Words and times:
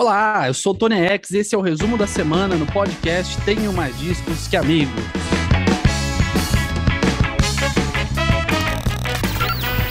Olá, 0.00 0.44
eu 0.46 0.54
sou 0.54 0.72
o 0.72 0.74
Tony 0.74 0.94
X, 0.94 1.30
esse 1.32 1.54
é 1.54 1.58
o 1.58 1.60
resumo 1.60 1.98
da 1.98 2.06
semana 2.06 2.56
no 2.56 2.64
podcast 2.64 3.38
Tenho 3.42 3.70
Mais 3.70 3.98
Discos 3.98 4.48
Que 4.48 4.56
Amigos. 4.56 4.94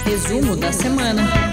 Resumo 0.03 0.55
da 0.55 0.71
semana. 0.71 1.48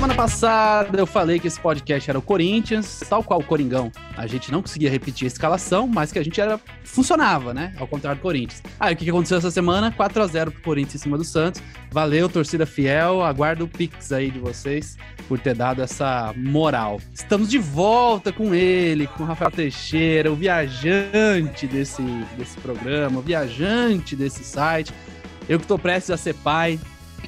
Semana 0.00 0.14
passada 0.14 0.98
eu 0.98 1.06
falei 1.06 1.38
que 1.38 1.46
esse 1.46 1.60
podcast 1.60 2.08
era 2.08 2.18
o 2.18 2.22
Corinthians, 2.22 3.02
tal 3.06 3.22
qual 3.22 3.38
o 3.38 3.44
Coringão. 3.44 3.92
A 4.16 4.26
gente 4.26 4.50
não 4.50 4.62
conseguia 4.62 4.88
repetir 4.88 5.26
a 5.26 5.28
escalação, 5.28 5.86
mas 5.86 6.10
que 6.10 6.18
a 6.18 6.24
gente 6.24 6.40
era 6.40 6.58
funcionava, 6.84 7.52
né? 7.52 7.74
Ao 7.78 7.86
contrário 7.86 8.18
do 8.18 8.22
Corinthians. 8.22 8.62
Aí 8.80 8.94
o 8.94 8.96
que 8.96 9.10
aconteceu 9.10 9.36
essa 9.36 9.50
semana? 9.50 9.92
4 9.92 10.22
a 10.22 10.26
0 10.26 10.52
pro 10.52 10.62
Corinthians 10.62 10.94
em 10.94 10.98
cima 11.00 11.18
do 11.18 11.22
Santos. 11.22 11.60
Valeu, 11.90 12.30
torcida 12.30 12.64
fiel. 12.64 13.22
Aguardo 13.22 13.66
o 13.66 13.68
pix 13.68 14.10
aí 14.10 14.30
de 14.30 14.38
vocês 14.38 14.96
por 15.28 15.38
ter 15.38 15.54
dado 15.54 15.82
essa 15.82 16.32
moral. 16.34 16.98
Estamos 17.12 17.50
de 17.50 17.58
volta 17.58 18.32
com 18.32 18.54
ele, 18.54 19.06
com 19.06 19.22
o 19.22 19.26
Rafael 19.26 19.50
Teixeira, 19.50 20.32
o 20.32 20.34
viajante 20.34 21.66
desse, 21.66 22.00
desse 22.38 22.58
programa, 22.60 23.18
o 23.18 23.22
viajante 23.22 24.16
desse 24.16 24.44
site. 24.44 24.94
Eu 25.46 25.58
que 25.58 25.64
estou 25.66 25.78
prestes 25.78 26.10
a 26.10 26.16
ser 26.16 26.34
pai, 26.36 26.80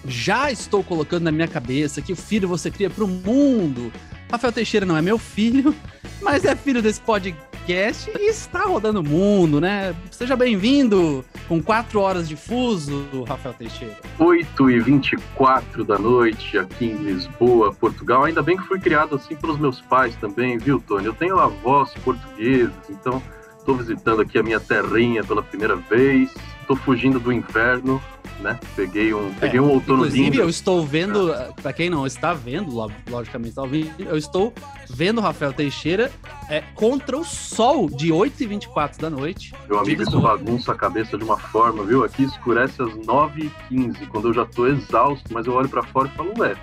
já 0.04 0.50
estou 0.50 0.82
colocando 0.82 1.24
na 1.24 1.32
minha 1.32 1.48
cabeça 1.48 2.02
que 2.02 2.12
o 2.12 2.16
filho 2.16 2.48
você 2.48 2.70
cria 2.70 2.90
para 2.90 3.04
o 3.04 3.08
mundo. 3.08 3.92
Rafael 4.30 4.52
Teixeira 4.52 4.86
não 4.86 4.96
é 4.96 5.02
meu 5.02 5.18
filho, 5.18 5.74
mas 6.22 6.44
é 6.44 6.56
filho 6.56 6.80
desse 6.80 7.00
podcast 7.00 8.10
e 8.18 8.30
está 8.30 8.64
rodando 8.64 9.00
o 9.00 9.04
mundo, 9.04 9.60
né? 9.60 9.94
Seja 10.10 10.34
bem-vindo 10.34 11.24
com 11.46 11.62
quatro 11.62 12.00
horas 12.00 12.28
de 12.28 12.34
fuso, 12.34 13.24
Rafael 13.24 13.54
Teixeira. 13.54 13.96
8 14.18 14.70
e 14.70 14.80
24 14.80 15.84
da 15.84 15.98
noite 15.98 16.58
aqui 16.58 16.86
em 16.86 16.96
Lisboa, 16.96 17.72
Portugal. 17.72 18.24
Ainda 18.24 18.42
bem 18.42 18.56
que 18.56 18.64
fui 18.64 18.80
criado 18.80 19.14
assim 19.14 19.36
pelos 19.36 19.58
meus 19.58 19.80
pais 19.80 20.16
também, 20.16 20.58
viu, 20.58 20.80
Tony? 20.80 21.06
Eu 21.06 21.14
tenho 21.14 21.38
avós 21.38 21.92
portugueses, 22.04 22.72
então 22.88 23.22
estou 23.58 23.76
visitando 23.76 24.22
aqui 24.22 24.38
a 24.38 24.42
minha 24.42 24.58
terrinha 24.58 25.22
pela 25.22 25.42
primeira 25.42 25.76
vez. 25.76 26.34
Estou 26.62 26.76
fugindo 26.76 27.20
do 27.20 27.32
inverno, 27.32 28.00
né? 28.40 28.58
Peguei 28.74 29.12
um, 29.12 29.32
peguei 29.34 29.58
é, 29.58 29.62
um 29.62 29.68
outono 29.68 29.98
inclusive, 29.98 30.30
lindo. 30.30 30.40
eu 30.40 30.48
estou 30.48 30.84
vendo, 30.84 31.34
para 31.60 31.72
quem 31.72 31.90
não 31.90 32.06
está 32.06 32.32
vendo, 32.32 32.72
logicamente 33.08 33.50
está 33.50 33.62
ouvindo, 33.62 33.90
eu 34.00 34.16
estou 34.16 34.52
vendo 34.88 35.18
o 35.18 35.20
Rafael 35.20 35.52
Teixeira 35.52 36.10
é, 36.48 36.60
contra 36.74 37.16
o 37.16 37.24
sol 37.24 37.88
de 37.88 38.08
8h24 38.08 38.98
da 38.98 39.10
noite. 39.10 39.54
Meu 39.68 39.78
amigo, 39.78 40.02
isso 40.02 40.20
bagunça 40.20 40.72
a 40.72 40.74
cabeça 40.74 41.16
de 41.16 41.24
uma 41.24 41.38
forma, 41.38 41.84
viu? 41.84 42.04
Aqui 42.04 42.24
escurece 42.24 42.82
às 42.82 42.90
9h15, 42.90 44.08
quando 44.08 44.28
eu 44.28 44.34
já 44.34 44.42
estou 44.42 44.68
exausto, 44.68 45.32
mas 45.32 45.46
eu 45.46 45.54
olho 45.54 45.68
para 45.68 45.82
fora 45.82 46.08
e 46.12 46.16
falo, 46.16 46.32
ué, 46.38 46.56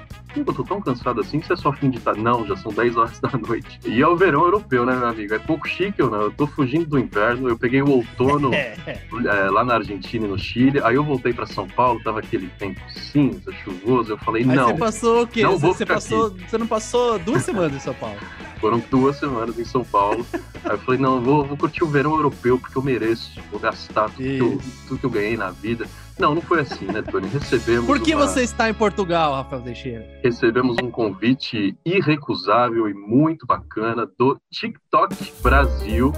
eu 0.47 0.53
tô 0.53 0.63
tão 0.63 0.81
cansado 0.81 1.21
assim, 1.21 1.37
isso 1.37 1.53
é 1.53 1.55
só 1.55 1.71
fim 1.71 1.89
de 1.89 1.99
tarde. 1.99 2.21
Não, 2.21 2.45
já 2.45 2.55
são 2.57 2.71
10 2.71 2.97
horas 2.97 3.19
da 3.21 3.31
noite. 3.37 3.79
E 3.85 4.01
é 4.01 4.07
o 4.07 4.15
verão 4.15 4.43
europeu, 4.43 4.85
né, 4.85 4.95
meu 4.95 5.07
amigo? 5.07 5.33
É 5.33 5.39
pouco 5.39 5.67
chique 5.67 6.01
ou 6.01 6.09
não? 6.09 6.21
Eu 6.21 6.31
tô 6.31 6.47
fugindo 6.47 6.85
do 6.85 6.99
inverno, 6.99 7.49
eu 7.49 7.57
peguei 7.57 7.81
o 7.81 7.89
outono 7.89 8.51
é, 8.53 9.49
lá 9.49 9.63
na 9.63 9.75
Argentina 9.75 10.25
e 10.25 10.29
no 10.29 10.37
Chile, 10.37 10.81
aí 10.83 10.95
eu 10.95 11.03
voltei 11.03 11.33
para 11.33 11.45
São 11.45 11.67
Paulo, 11.67 12.01
tava 12.03 12.19
aquele 12.19 12.47
tempo 12.57 12.79
cinza, 12.89 13.51
chuvoso, 13.63 14.13
eu 14.13 14.17
falei, 14.17 14.43
aí 14.43 14.55
não. 14.55 14.69
você 14.69 14.73
passou 14.77 15.23
o 15.23 15.27
quê? 15.27 15.43
Não 15.43 15.57
você, 15.57 15.85
passou, 15.85 16.27
aqui. 16.27 16.49
você 16.49 16.57
não 16.57 16.67
passou 16.67 17.19
duas 17.19 17.43
semanas 17.43 17.75
em 17.75 17.79
São 17.79 17.93
Paulo? 17.93 18.17
Foram 18.59 18.83
duas 18.91 19.17
semanas 19.17 19.57
em 19.57 19.63
São 19.63 19.83
Paulo. 19.85 20.25
aí 20.65 20.71
eu 20.71 20.77
falei, 20.79 20.99
não, 20.99 21.21
vou, 21.21 21.45
vou 21.45 21.55
curtir 21.55 21.83
o 21.83 21.87
verão 21.87 22.15
europeu 22.15 22.59
porque 22.59 22.77
eu 22.77 22.81
mereço. 22.81 23.39
Vou 23.49 23.59
gastar 23.59 24.09
tudo, 24.09 24.17
que 24.17 24.37
eu, 24.37 24.61
tudo 24.87 24.99
que 24.99 25.05
eu 25.05 25.09
ganhei 25.09 25.37
na 25.37 25.49
vida. 25.49 25.87
Não, 26.19 26.35
não 26.35 26.41
foi 26.41 26.59
assim, 26.59 26.85
né, 26.85 27.01
Tony? 27.01 27.29
Recebemos. 27.29 27.85
Por 27.85 28.01
que 28.01 28.13
uma... 28.13 28.27
você 28.27 28.43
está 28.43 28.69
em 28.69 28.73
Portugal, 28.73 29.35
Rafael 29.35 29.61
Teixeira? 29.61 30.05
Recebemos 30.21 30.75
um 30.83 30.91
convite 30.91 31.77
irrecusável 31.85 32.89
e 32.89 32.93
muito 32.93 33.47
bacana 33.47 34.05
do 34.17 34.37
TikTok 34.51 35.15
Brasil 35.41 36.11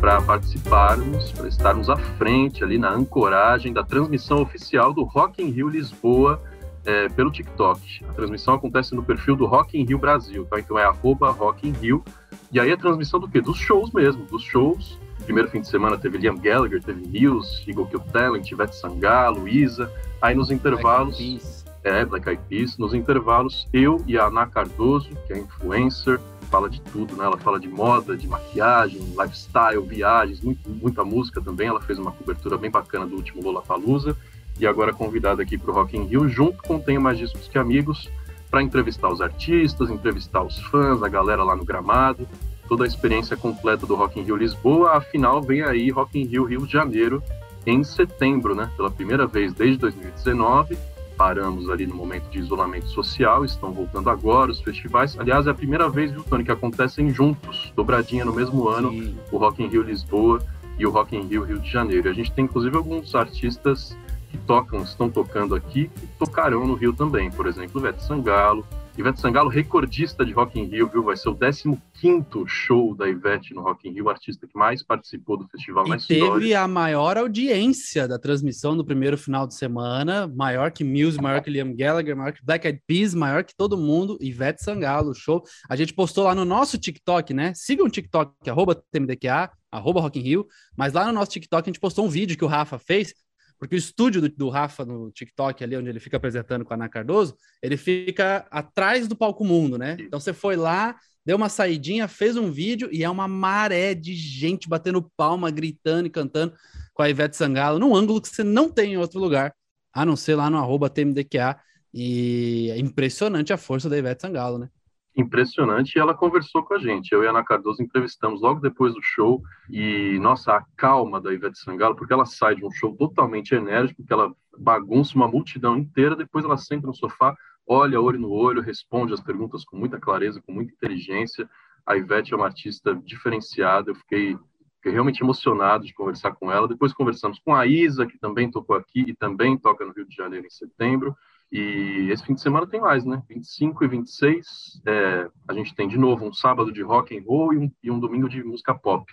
para 0.00 0.20
participarmos, 0.20 1.30
para 1.30 1.46
estarmos 1.46 1.88
à 1.88 1.96
frente 1.96 2.64
ali 2.64 2.78
na 2.78 2.90
ancoragem 2.90 3.72
da 3.72 3.84
transmissão 3.84 4.42
oficial 4.42 4.92
do 4.92 5.04
Rock 5.04 5.40
in 5.40 5.50
Rio 5.50 5.68
Lisboa 5.68 6.42
é, 6.84 7.08
pelo 7.10 7.30
TikTok. 7.30 8.04
A 8.08 8.12
transmissão 8.12 8.54
acontece 8.54 8.92
no 8.92 9.04
perfil 9.04 9.36
do 9.36 9.46
Rock 9.46 9.78
in 9.78 9.84
Rio 9.84 9.98
Brasil, 9.98 10.44
tá? 10.46 10.58
Então 10.58 10.76
é 10.76 10.84
arroba 10.84 11.30
Rock 11.30 11.68
in 11.68 11.72
Rio. 11.72 12.02
E 12.50 12.58
aí 12.58 12.72
a 12.72 12.76
transmissão 12.76 13.20
do 13.20 13.28
quê? 13.28 13.40
Dos 13.40 13.56
shows 13.56 13.92
mesmo, 13.92 14.24
dos 14.24 14.42
shows 14.42 14.98
primeiro 15.24 15.48
fim 15.50 15.60
de 15.60 15.68
semana 15.68 15.98
teve 15.98 16.18
Liam 16.18 16.36
Gallagher, 16.36 16.82
teve 16.82 17.06
Muse, 17.06 17.64
Eagle 17.68 17.86
Kill 17.86 18.00
Talent, 18.12 18.50
Ivete 18.50 18.76
Sangalo, 18.76 19.40
Luísa. 19.40 19.90
Aí 20.20 20.34
nos 20.34 20.50
intervalos. 20.50 21.18
Black 21.18 21.64
é, 21.84 22.04
Black 22.04 22.28
Eyed 22.28 22.42
Peas. 22.48 22.78
Nos 22.78 22.94
intervalos, 22.94 23.68
eu 23.72 24.02
e 24.06 24.18
a 24.18 24.26
Ana 24.26 24.46
Cardoso, 24.46 25.10
que 25.26 25.34
é 25.34 25.38
influencer, 25.38 26.18
fala 26.50 26.68
de 26.68 26.80
tudo, 26.80 27.14
né? 27.14 27.24
Ela 27.24 27.36
fala 27.36 27.60
de 27.60 27.68
moda, 27.68 28.16
de 28.16 28.26
maquiagem, 28.26 29.00
lifestyle, 29.00 29.82
viagens, 29.82 30.40
muito, 30.40 30.68
muita 30.68 31.04
música 31.04 31.40
também. 31.40 31.68
Ela 31.68 31.80
fez 31.80 31.98
uma 31.98 32.10
cobertura 32.10 32.56
bem 32.56 32.70
bacana 32.70 33.06
do 33.06 33.16
último 33.16 33.42
Lollapalooza. 33.42 34.16
E 34.58 34.66
agora 34.66 34.92
convidada 34.92 35.42
aqui 35.42 35.58
para 35.58 35.70
o 35.70 35.74
Rock 35.74 35.96
in 35.96 36.04
Rio, 36.04 36.28
junto 36.28 36.62
com 36.62 36.78
Tenho 36.78 37.00
Mais 37.00 37.18
Discos 37.18 37.48
Que 37.48 37.58
Amigos, 37.58 38.08
para 38.50 38.62
entrevistar 38.62 39.08
os 39.08 39.20
artistas, 39.20 39.90
entrevistar 39.90 40.42
os 40.42 40.58
fãs, 40.66 41.02
a 41.02 41.08
galera 41.08 41.42
lá 41.42 41.56
no 41.56 41.64
gramado 41.64 42.26
toda 42.68 42.84
a 42.84 42.86
experiência 42.86 43.36
completa 43.36 43.86
do 43.86 43.94
Rock 43.94 44.18
in 44.18 44.24
Rio 44.24 44.36
Lisboa. 44.36 44.92
Afinal, 44.92 45.42
vem 45.42 45.62
aí 45.62 45.90
Rock 45.90 46.20
in 46.20 46.26
Rio 46.26 46.44
Rio 46.44 46.66
de 46.66 46.72
Janeiro 46.72 47.22
em 47.66 47.82
setembro, 47.82 48.54
né? 48.54 48.70
Pela 48.76 48.90
primeira 48.90 49.26
vez 49.26 49.52
desde 49.52 49.78
2019. 49.78 50.76
Paramos 51.16 51.70
ali 51.70 51.86
no 51.86 51.94
momento 51.94 52.28
de 52.28 52.40
isolamento 52.40 52.88
social, 52.88 53.44
estão 53.44 53.72
voltando 53.72 54.10
agora 54.10 54.50
os 54.50 54.60
festivais. 54.60 55.16
Aliás, 55.16 55.46
é 55.46 55.50
a 55.50 55.54
primeira 55.54 55.88
vez, 55.88 56.10
viu, 56.10 56.24
Tony, 56.24 56.42
que 56.42 56.50
acontecem 56.50 57.08
juntos, 57.10 57.72
dobradinha 57.76 58.24
no 58.24 58.32
mesmo 58.32 58.68
ano, 58.68 58.90
Sim. 58.90 59.16
o 59.30 59.38
Rock 59.38 59.62
in 59.62 59.68
Rio 59.68 59.82
Lisboa 59.82 60.42
e 60.76 60.84
o 60.84 60.90
Rock 60.90 61.16
in 61.16 61.22
Rio 61.28 61.44
Rio 61.44 61.60
de 61.60 61.70
Janeiro. 61.70 62.08
A 62.08 62.12
gente 62.12 62.32
tem, 62.32 62.46
inclusive, 62.46 62.76
alguns 62.76 63.14
artistas 63.14 63.96
que 64.28 64.38
tocam, 64.38 64.82
estão 64.82 65.08
tocando 65.08 65.54
aqui, 65.54 65.88
que 65.88 66.06
tocarão 66.18 66.66
no 66.66 66.74
Rio 66.74 66.92
também. 66.92 67.30
Por 67.30 67.46
exemplo, 67.46 67.80
Vete 67.80 68.02
Sangalo, 68.02 68.66
Ivete 68.96 69.20
Sangalo, 69.20 69.48
recordista 69.48 70.24
de 70.24 70.32
Rock 70.32 70.56
in 70.58 70.66
Rio, 70.66 70.88
viu? 70.88 71.02
Vai 71.02 71.16
ser 71.16 71.28
o 71.28 71.34
15º 71.34 72.46
show 72.46 72.94
da 72.94 73.08
Ivete 73.08 73.52
no 73.52 73.60
Rock 73.60 73.88
in 73.88 73.92
Rio, 73.92 74.08
artista 74.08 74.46
que 74.46 74.56
mais 74.56 74.84
participou 74.84 75.36
do 75.36 75.48
festival 75.48 75.84
e 75.86 75.88
mais 75.88 76.06
teve 76.06 76.20
histórico. 76.20 76.56
a 76.56 76.68
maior 76.68 77.16
audiência 77.16 78.06
da 78.06 78.20
transmissão 78.20 78.76
no 78.76 78.84
primeiro 78.84 79.18
final 79.18 79.48
de 79.48 79.54
semana, 79.54 80.28
maior 80.28 80.70
que 80.70 80.84
Muse, 80.84 81.20
maior 81.20 81.42
que 81.42 81.50
Liam 81.50 81.74
Gallagher, 81.74 82.16
maior 82.16 82.32
que 82.32 82.44
Black 82.44 82.68
Eyed 82.68 82.80
Peas, 82.86 83.14
maior 83.14 83.42
que 83.42 83.56
todo 83.56 83.76
mundo, 83.76 84.16
Ivete 84.20 84.62
Sangalo, 84.62 85.12
show. 85.12 85.42
A 85.68 85.74
gente 85.74 85.92
postou 85.92 86.22
lá 86.22 86.34
no 86.34 86.44
nosso 86.44 86.78
TikTok, 86.78 87.34
né? 87.34 87.52
Sigam 87.52 87.86
o 87.86 87.90
TikTok, 87.90 88.48
arroba 88.48 88.80
TMDQA, 88.92 89.50
arroba 89.72 90.00
Rock 90.00 90.20
in 90.20 90.22
Rio, 90.22 90.46
mas 90.76 90.92
lá 90.92 91.04
no 91.04 91.12
nosso 91.12 91.32
TikTok 91.32 91.68
a 91.68 91.70
gente 91.70 91.80
postou 91.80 92.06
um 92.06 92.08
vídeo 92.08 92.38
que 92.38 92.44
o 92.44 92.48
Rafa 92.48 92.78
fez 92.78 93.12
porque 93.58 93.74
o 93.74 93.78
estúdio 93.78 94.20
do, 94.20 94.28
do, 94.28 94.48
Rafa 94.48 94.84
no 94.84 95.10
TikTok, 95.10 95.62
ali 95.62 95.76
onde 95.76 95.88
ele 95.88 96.00
fica 96.00 96.16
apresentando 96.16 96.64
com 96.64 96.72
a 96.72 96.76
Ana 96.76 96.88
Cardoso, 96.88 97.36
ele 97.62 97.76
fica 97.76 98.46
atrás 98.50 99.08
do 99.08 99.16
palco 99.16 99.44
mundo, 99.44 99.78
né? 99.78 99.96
Então 100.00 100.20
você 100.20 100.32
foi 100.32 100.56
lá, 100.56 100.96
deu 101.24 101.36
uma 101.36 101.48
saidinha, 101.48 102.08
fez 102.08 102.36
um 102.36 102.50
vídeo 102.50 102.88
e 102.92 103.02
é 103.02 103.10
uma 103.10 103.26
maré 103.26 103.94
de 103.94 104.14
gente 104.14 104.68
batendo 104.68 105.10
palma, 105.16 105.50
gritando 105.50 106.06
e 106.06 106.10
cantando 106.10 106.54
com 106.92 107.02
a 107.02 107.10
Ivete 107.10 107.36
Sangalo, 107.36 107.78
num 107.78 107.94
ângulo 107.94 108.20
que 108.20 108.28
você 108.28 108.44
não 108.44 108.70
tem 108.70 108.92
em 108.92 108.96
outro 108.96 109.18
lugar, 109.18 109.54
a 109.92 110.04
não 110.04 110.16
ser 110.16 110.34
lá 110.34 110.50
no 110.50 110.58
arroba 110.58 110.90
TMDQA. 110.90 111.58
E 111.92 112.70
é 112.70 112.78
impressionante 112.78 113.52
a 113.52 113.56
força 113.56 113.88
da 113.88 113.96
Ivete 113.96 114.22
Sangalo, 114.22 114.58
né? 114.58 114.68
Impressionante 115.16 115.94
e 115.94 116.00
ela 116.00 116.14
conversou 116.14 116.62
com 116.62 116.74
a 116.74 116.78
gente. 116.78 117.12
Eu 117.12 117.22
e 117.22 117.26
a 117.26 117.30
Ana 117.30 117.44
Cardoso 117.44 117.82
entrevistamos 117.82 118.40
logo 118.40 118.60
depois 118.60 118.94
do 118.94 119.02
show 119.02 119.42
e, 119.70 120.18
nossa, 120.20 120.56
a 120.56 120.64
calma 120.76 121.20
da 121.20 121.32
Ivete 121.32 121.58
Sangalo, 121.58 121.94
porque 121.94 122.12
ela 122.12 122.26
sai 122.26 122.56
de 122.56 122.64
um 122.64 122.70
show 122.70 122.94
totalmente 122.96 123.54
enérgico, 123.54 124.04
que 124.04 124.12
ela 124.12 124.34
bagunça 124.58 125.14
uma 125.14 125.28
multidão 125.28 125.76
inteira, 125.76 126.16
depois 126.16 126.44
ela 126.44 126.56
senta 126.56 126.86
no 126.86 126.94
sofá, 126.94 127.36
olha 127.66 128.00
olho 128.00 128.18
no 128.18 128.30
olho, 128.30 128.60
responde 128.60 129.12
as 129.12 129.20
perguntas 129.20 129.64
com 129.64 129.76
muita 129.76 129.98
clareza, 129.98 130.42
com 130.44 130.52
muita 130.52 130.72
inteligência. 130.72 131.48
A 131.86 131.96
Ivete 131.96 132.32
é 132.32 132.36
uma 132.36 132.46
artista 132.46 132.94
diferenciada, 132.94 133.90
eu 133.90 133.94
fiquei, 133.94 134.36
fiquei 134.76 134.92
realmente 134.92 135.22
emocionado 135.22 135.84
de 135.84 135.94
conversar 135.94 136.32
com 136.32 136.50
ela. 136.50 136.66
Depois 136.66 136.92
conversamos 136.92 137.38
com 137.38 137.54
a 137.54 137.66
Isa, 137.66 138.06
que 138.06 138.18
também 138.18 138.50
tocou 138.50 138.74
aqui 138.74 139.00
e 139.06 139.14
também 139.14 139.56
toca 139.56 139.84
no 139.84 139.92
Rio 139.92 140.06
de 140.06 140.14
Janeiro 140.14 140.46
em 140.46 140.50
setembro. 140.50 141.16
E 141.52 142.08
esse 142.10 142.24
fim 142.24 142.34
de 142.34 142.40
semana 142.40 142.66
tem 142.66 142.80
mais, 142.80 143.04
né? 143.04 143.22
25 143.28 143.84
e 143.84 143.88
26, 143.88 144.82
é, 144.86 145.30
a 145.48 145.52
gente 145.52 145.74
tem 145.74 145.86
de 145.86 145.98
novo 145.98 146.26
um 146.26 146.32
sábado 146.32 146.72
de 146.72 146.82
rock 146.82 147.16
and 147.16 147.22
roll 147.24 147.52
e 147.52 147.58
um, 147.58 147.72
e 147.82 147.90
um 147.90 148.00
domingo 148.00 148.28
de 148.28 148.42
música 148.42 148.74
pop. 148.74 149.04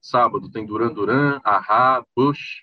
Sábado 0.00 0.50
tem 0.50 0.66
Duran 0.66 0.92
Duran, 0.92 1.40
Ahá, 1.42 2.04
Bush, 2.14 2.62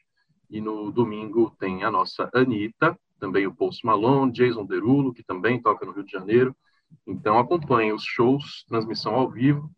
e 0.50 0.62
no 0.62 0.92
domingo 0.92 1.50
tem 1.60 1.84
a 1.84 1.90
nossa 1.90 2.30
Anitta, 2.34 2.98
também 3.20 3.48
o 3.48 3.56
Post 3.56 3.86
Malone, 3.86 4.32
Jason 4.32 4.66
Derulo, 4.66 5.14
que 5.14 5.24
também 5.24 5.62
toca 5.62 5.86
no 5.86 5.94
Rio 5.94 6.04
de 6.04 6.12
Janeiro. 6.12 6.56
Então 7.08 7.40
acompanhe 7.40 7.92
os 7.92 8.04
shows, 8.04 8.64
transmissão 8.68 9.16
ao 9.16 9.30
vivo, 9.32 9.72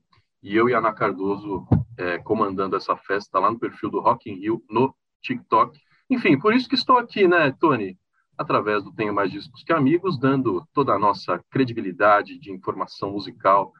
e 0.44 0.56
eu 0.56 0.68
e 0.68 0.74
a 0.74 0.80
Ana 0.80 0.94
Cardoso 0.94 1.65
é, 1.97 2.18
comandando 2.19 2.75
essa 2.75 2.95
festa 2.97 3.39
lá 3.39 3.50
no 3.50 3.59
perfil 3.59 3.89
do 3.89 4.00
Rock 4.00 4.30
in 4.30 4.36
Rio 4.36 4.63
no 4.69 4.94
TikTok. 5.21 5.80
Enfim, 6.09 6.38
por 6.38 6.53
isso 6.53 6.68
que 6.68 6.75
estou 6.75 6.97
aqui, 6.97 7.27
né, 7.27 7.51
Tony? 7.59 7.97
Através 8.38 8.84
do 8.84 8.92
Tenho 8.92 9.14
Mais 9.14 9.32
Discos 9.32 9.64
que 9.64 9.74
Amigos, 9.74 10.20
dando 10.20 10.66
toda 10.74 10.94
a 10.94 11.00
nossa 11.00 11.44
credibilidade 11.50 12.38
de 12.38 12.52
informação 12.52 13.12
musical 13.12 13.72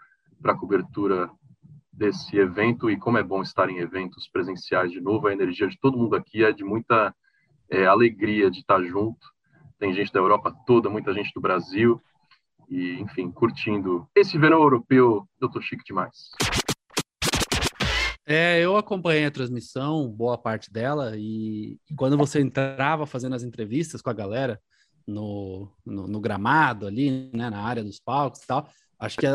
para 0.42 0.54
a 0.54 0.57
cobertura 0.57 1.30
desse 1.92 2.38
evento 2.38 2.90
e 2.90 2.98
como 2.98 3.18
é 3.18 3.24
bom 3.24 3.42
estar 3.42 3.69
em 3.69 3.78
eventos 3.78 4.28
presenciais 4.28 4.92
de 4.92 5.00
novo. 5.00 5.28
A 5.28 5.34
energia 5.34 5.68
de 5.68 5.80
todo 5.80 5.98
mundo 5.98 6.16
aqui 6.16 6.44
é 6.44 6.52
de 6.52 6.63
muita 6.63 7.13
é, 7.69 7.86
alegria 7.86 8.52
de 8.52 8.60
estar 8.60 8.81
junto. 8.84 9.25
Tem 9.80 9.94
gente 9.94 10.12
da 10.12 10.19
Europa 10.19 10.54
toda, 10.66 10.90
muita 10.90 11.13
gente 11.13 11.31
do 11.34 11.42
Brasil 11.42 12.01
e, 12.69 13.00
enfim, 13.00 13.31
curtindo 13.31 14.08
esse 14.16 14.38
verão 14.38 14.62
europeu. 14.62 15.28
Eu 15.40 15.50
tô 15.50 15.62
chique 15.62 15.84
demais. 15.86 16.31
É, 18.27 18.60
eu 18.60 18.75
acompanhei 18.75 19.25
a 19.25 19.31
transmissão, 19.31 20.10
boa 20.10 20.36
parte 20.36 20.74
dela, 20.74 21.13
e, 21.16 21.77
e 21.89 21.95
quando 21.95 22.18
você 22.18 22.42
entrava 22.42 23.06
fazendo 23.06 23.36
as 23.36 23.44
entrevistas 23.44 24.01
com 24.01 24.10
a 24.10 24.13
galera 24.13 24.60
no, 25.07 25.72
no, 25.86 26.07
no, 26.07 26.19
gramado 26.19 26.88
ali, 26.88 27.30
né, 27.31 27.51
na 27.51 27.62
área 27.62 27.83
dos 27.83 28.00
palcos 28.00 28.42
e 28.42 28.48
tal, 28.48 28.68
acho 29.00 29.18
que, 29.18 29.27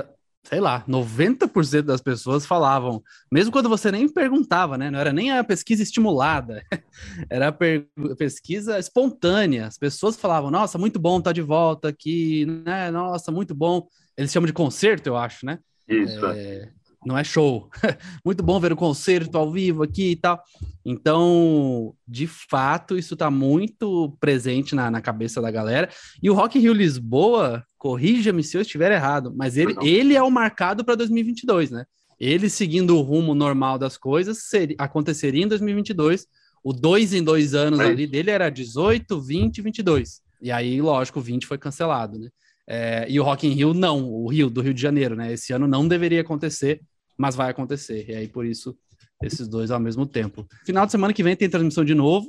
sei 0.42 0.58
lá, 0.58 0.84
90% 0.88 1.82
das 1.82 2.00
pessoas 2.00 2.44
falavam, 2.44 3.00
mesmo 3.30 3.52
quando 3.52 3.68
você 3.68 3.92
nem 3.92 4.12
perguntava, 4.12 4.76
né, 4.76 4.90
não 4.90 4.98
era 4.98 5.12
nem 5.12 5.30
a 5.30 5.44
pesquisa 5.44 5.84
estimulada, 5.84 6.60
era 7.30 7.46
a 7.48 8.16
pesquisa 8.16 8.76
espontânea, 8.76 9.66
as 9.66 9.78
pessoas 9.78 10.16
falavam, 10.16 10.50
nossa, 10.50 10.76
muito 10.78 10.98
bom 10.98 11.18
estar 11.18 11.30
tá 11.30 11.34
de 11.34 11.42
volta 11.42 11.88
aqui, 11.88 12.44
né, 12.44 12.90
nossa, 12.90 13.30
muito 13.30 13.54
bom, 13.54 13.86
eles 14.16 14.32
chamam 14.32 14.48
de 14.48 14.52
concerto, 14.52 15.08
eu 15.08 15.16
acho, 15.16 15.46
né? 15.46 15.60
Isso, 15.86 16.26
é, 16.26 16.38
é 16.38 16.79
não 17.04 17.16
é 17.16 17.24
show. 17.24 17.68
Muito 18.24 18.42
bom 18.42 18.60
ver 18.60 18.72
o 18.72 18.76
concerto 18.76 19.36
ao 19.38 19.50
vivo 19.50 19.82
aqui 19.82 20.12
e 20.12 20.16
tal. 20.16 20.42
Então, 20.84 21.94
de 22.06 22.26
fato, 22.26 22.98
isso 22.98 23.14
está 23.14 23.30
muito 23.30 24.16
presente 24.20 24.74
na, 24.74 24.90
na, 24.90 25.00
cabeça 25.00 25.40
da 25.40 25.50
galera. 25.50 25.88
E 26.22 26.30
o 26.30 26.34
Rock 26.34 26.58
Rio 26.58 26.72
Lisboa, 26.72 27.64
corrija-me 27.78 28.42
se 28.42 28.56
eu 28.56 28.62
estiver 28.62 28.92
errado, 28.92 29.32
mas 29.36 29.56
ele, 29.56 29.74
ele 29.82 30.14
é 30.14 30.22
o 30.22 30.30
marcado 30.30 30.84
para 30.84 30.94
2022, 30.94 31.70
né? 31.70 31.84
Ele 32.18 32.50
seguindo 32.50 32.96
o 32.96 33.00
rumo 33.00 33.34
normal 33.34 33.78
das 33.78 33.96
coisas, 33.96 34.44
seria, 34.44 34.76
aconteceria 34.78 35.44
em 35.44 35.48
2022. 35.48 36.26
O 36.62 36.72
dois 36.72 37.14
em 37.14 37.22
dois 37.22 37.54
anos 37.54 37.80
é 37.80 37.86
ali 37.86 38.06
dele 38.06 38.30
era 38.30 38.50
18, 38.50 39.18
20, 39.20 39.62
22. 39.62 40.20
E 40.42 40.50
aí, 40.50 40.80
lógico, 40.80 41.18
o 41.18 41.22
20 41.22 41.46
foi 41.46 41.56
cancelado, 41.56 42.18
né? 42.18 42.28
É, 42.72 43.04
e 43.08 43.18
o 43.18 43.24
Rock 43.24 43.46
in 43.48 43.50
Rio 43.50 43.74
não, 43.74 44.08
o 44.08 44.28
Rio 44.28 44.48
do 44.48 44.60
Rio 44.60 44.72
de 44.72 44.80
Janeiro, 44.80 45.16
né? 45.16 45.32
Esse 45.32 45.52
ano 45.52 45.66
não 45.66 45.88
deveria 45.88 46.20
acontecer, 46.20 46.80
mas 47.20 47.36
vai 47.36 47.50
acontecer. 47.50 48.08
E 48.08 48.14
aí 48.14 48.26
por 48.26 48.46
isso 48.46 48.74
esses 49.22 49.46
dois 49.46 49.70
ao 49.70 49.78
mesmo 49.78 50.06
tempo. 50.06 50.46
Final 50.64 50.86
de 50.86 50.92
semana 50.92 51.12
que 51.12 51.22
vem 51.22 51.36
tem 51.36 51.50
transmissão 51.50 51.84
de 51.84 51.94
novo. 51.94 52.26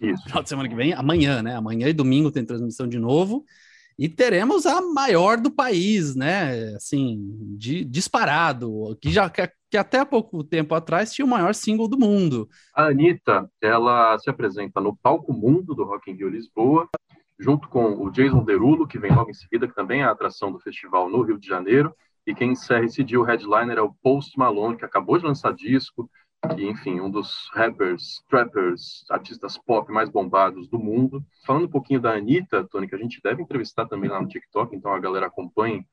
Isso. 0.00 0.22
Final 0.22 0.44
de 0.44 0.48
semana 0.48 0.68
que 0.68 0.76
vem, 0.76 0.92
amanhã, 0.92 1.42
né? 1.42 1.56
Amanhã 1.56 1.88
e 1.88 1.92
domingo 1.92 2.30
tem 2.30 2.44
transmissão 2.44 2.86
de 2.86 3.00
novo. 3.00 3.44
E 3.98 4.08
teremos 4.08 4.64
a 4.64 4.80
maior 4.80 5.40
do 5.40 5.50
país, 5.50 6.14
né? 6.14 6.72
Assim, 6.76 7.18
de, 7.58 7.84
disparado, 7.84 8.96
que 9.02 9.10
já 9.10 9.28
que, 9.28 9.50
que 9.68 9.76
até 9.76 10.04
pouco 10.04 10.44
tempo 10.44 10.72
atrás 10.72 11.12
tinha 11.12 11.26
o 11.26 11.28
maior 11.28 11.52
single 11.52 11.88
do 11.88 11.98
mundo. 11.98 12.48
A 12.72 12.86
Anitta, 12.86 13.50
ela 13.60 14.16
se 14.20 14.30
apresenta 14.30 14.80
no 14.80 14.96
Palco 14.96 15.32
Mundo 15.32 15.74
do 15.74 15.82
Rock 15.82 16.12
in 16.12 16.14
Rio 16.14 16.28
Lisboa, 16.28 16.88
junto 17.40 17.68
com 17.68 18.00
o 18.00 18.08
Jason 18.12 18.44
Derulo, 18.44 18.86
que 18.86 19.00
vem 19.00 19.12
logo 19.12 19.30
em 19.30 19.34
seguida, 19.34 19.66
que 19.66 19.74
também 19.74 20.02
é 20.02 20.04
a 20.04 20.12
atração 20.12 20.52
do 20.52 20.60
festival 20.60 21.10
no 21.10 21.22
Rio 21.22 21.40
de 21.40 21.48
Janeiro. 21.48 21.92
E 22.28 22.34
quem 22.34 22.52
encerra 22.52 22.84
esse 22.84 23.02
dia, 23.02 23.18
o 23.18 23.22
headliner, 23.22 23.78
é 23.78 23.80
o 23.80 23.94
Post 24.02 24.38
Malone, 24.38 24.76
que 24.76 24.84
acabou 24.84 25.16
de 25.16 25.24
lançar 25.24 25.54
disco, 25.54 26.10
e, 26.58 26.66
enfim, 26.66 27.00
um 27.00 27.10
dos 27.10 27.48
rappers, 27.54 28.22
trappers, 28.28 29.02
artistas 29.08 29.56
pop 29.56 29.90
mais 29.90 30.10
bombados 30.10 30.68
do 30.68 30.78
mundo. 30.78 31.24
Falando 31.46 31.64
um 31.64 31.70
pouquinho 31.70 32.02
da 32.02 32.12
Anitta, 32.12 32.68
Tony, 32.70 32.86
que 32.86 32.94
a 32.94 32.98
gente 32.98 33.18
deve 33.24 33.40
entrevistar 33.40 33.86
também 33.86 34.10
lá 34.10 34.20
no 34.20 34.28
TikTok, 34.28 34.76
então 34.76 34.92
a 34.92 34.98
galera 34.98 35.28
acompanhe 35.28 35.86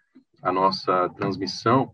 a 0.43 0.51
nossa 0.51 1.07
transmissão. 1.15 1.93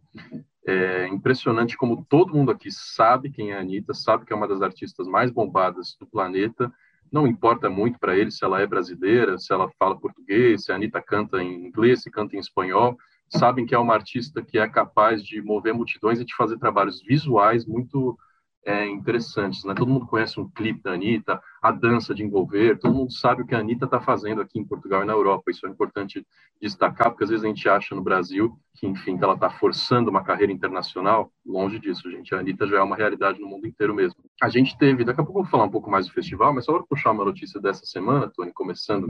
É 0.66 1.06
impressionante 1.06 1.78
como 1.78 2.04
todo 2.10 2.34
mundo 2.34 2.50
aqui 2.50 2.72
sabe 2.72 3.30
quem 3.30 3.52
é 3.52 3.58
a 3.58 3.62
Anitta, 3.62 3.94
sabe 3.94 4.26
que 4.26 4.34
é 4.34 4.36
uma 4.36 4.48
das 4.48 4.64
artistas 4.64 5.08
mais 5.08 5.30
bombadas 5.30 5.96
do 6.00 6.08
planeta, 6.08 6.74
não 7.12 7.28
importa 7.28 7.70
muito 7.70 8.00
para 8.00 8.18
ele 8.18 8.32
se 8.32 8.44
ela 8.44 8.60
é 8.60 8.66
brasileira, 8.66 9.38
se 9.38 9.54
ela 9.54 9.70
fala 9.78 10.00
português, 10.00 10.64
se 10.64 10.72
a 10.72 10.76
Anitta 10.76 11.00
canta 11.00 11.44
em 11.44 11.68
inglês, 11.68 12.02
se 12.02 12.10
canta 12.10 12.36
em 12.36 12.40
espanhol, 12.40 12.98
sabem 13.32 13.66
que 13.66 13.74
é 13.74 13.80
uma 13.80 13.94
artista 13.94 14.42
que 14.42 14.58
é 14.58 14.68
capaz 14.68 15.24
de 15.24 15.42
mover 15.42 15.74
multidões 15.74 16.20
e 16.20 16.26
de 16.26 16.36
fazer 16.36 16.58
trabalhos 16.58 17.02
visuais 17.02 17.66
muito 17.66 18.18
é, 18.66 18.86
interessantes. 18.88 19.64
Né? 19.64 19.74
Todo 19.74 19.92
mundo 19.92 20.06
conhece 20.06 20.40
um 20.40 20.50
clipe 20.50 20.82
da 20.84 20.94
Anitta, 20.94 21.42
a 21.62 21.72
dança 21.72 22.14
de 22.14 22.24
envolver, 22.24 22.78
todo 22.80 22.94
mundo 22.94 23.12
sabe 23.12 23.42
o 23.42 23.46
que 23.46 23.56
a 23.56 23.60
Anitta 23.60 23.86
está 23.86 24.00
fazendo 24.00 24.42
aqui 24.42 24.60
em 24.60 24.66
Portugal 24.66 25.04
e 25.04 25.06
na 25.06 25.14
Europa. 25.14 25.50
Isso 25.50 25.66
é 25.66 25.70
importante 25.70 26.26
destacar, 26.62 27.10
porque 27.10 27.24
às 27.24 27.30
vezes 27.30 27.44
a 27.44 27.48
gente 27.48 27.68
acha 27.68 27.96
no 27.96 28.02
Brasil 28.02 28.56
que, 28.76 28.88
enfim, 28.88 29.18
que 29.18 29.24
ela 29.24 29.34
está 29.34 29.50
forçando 29.50 30.10
uma 30.10 30.24
carreira 30.24 30.52
internacional. 30.52 31.32
Longe 31.46 31.80
disso, 31.80 32.10
gente. 32.12 32.34
A 32.36 32.40
Anitta 32.40 32.68
já 32.68 32.78
é 32.78 32.82
uma 32.82 32.96
realidade 32.96 33.40
no 33.40 33.48
mundo 33.48 33.68
inteiro 33.68 33.94
mesmo. 33.94 34.24
A 34.42 34.50
gente 34.50 34.78
teve, 34.78 35.04
daqui 35.04 35.22
a 35.22 35.24
pouco 35.24 35.40
eu 35.40 35.44
vou 35.44 35.52
falar 35.52 35.66
um 35.66 35.72
pouco 35.72 35.90
mais 35.90 36.08
do 36.08 36.14
festival, 36.14 36.54
mas 36.54 36.66
só 36.66 36.74
para 36.74 36.84
puxar 36.84 37.12
uma 37.12 37.26
notícia 37.26 37.60
dessa 37.60 37.86
semana, 37.86 38.32
Tony, 38.34 38.52
começando 38.54 39.08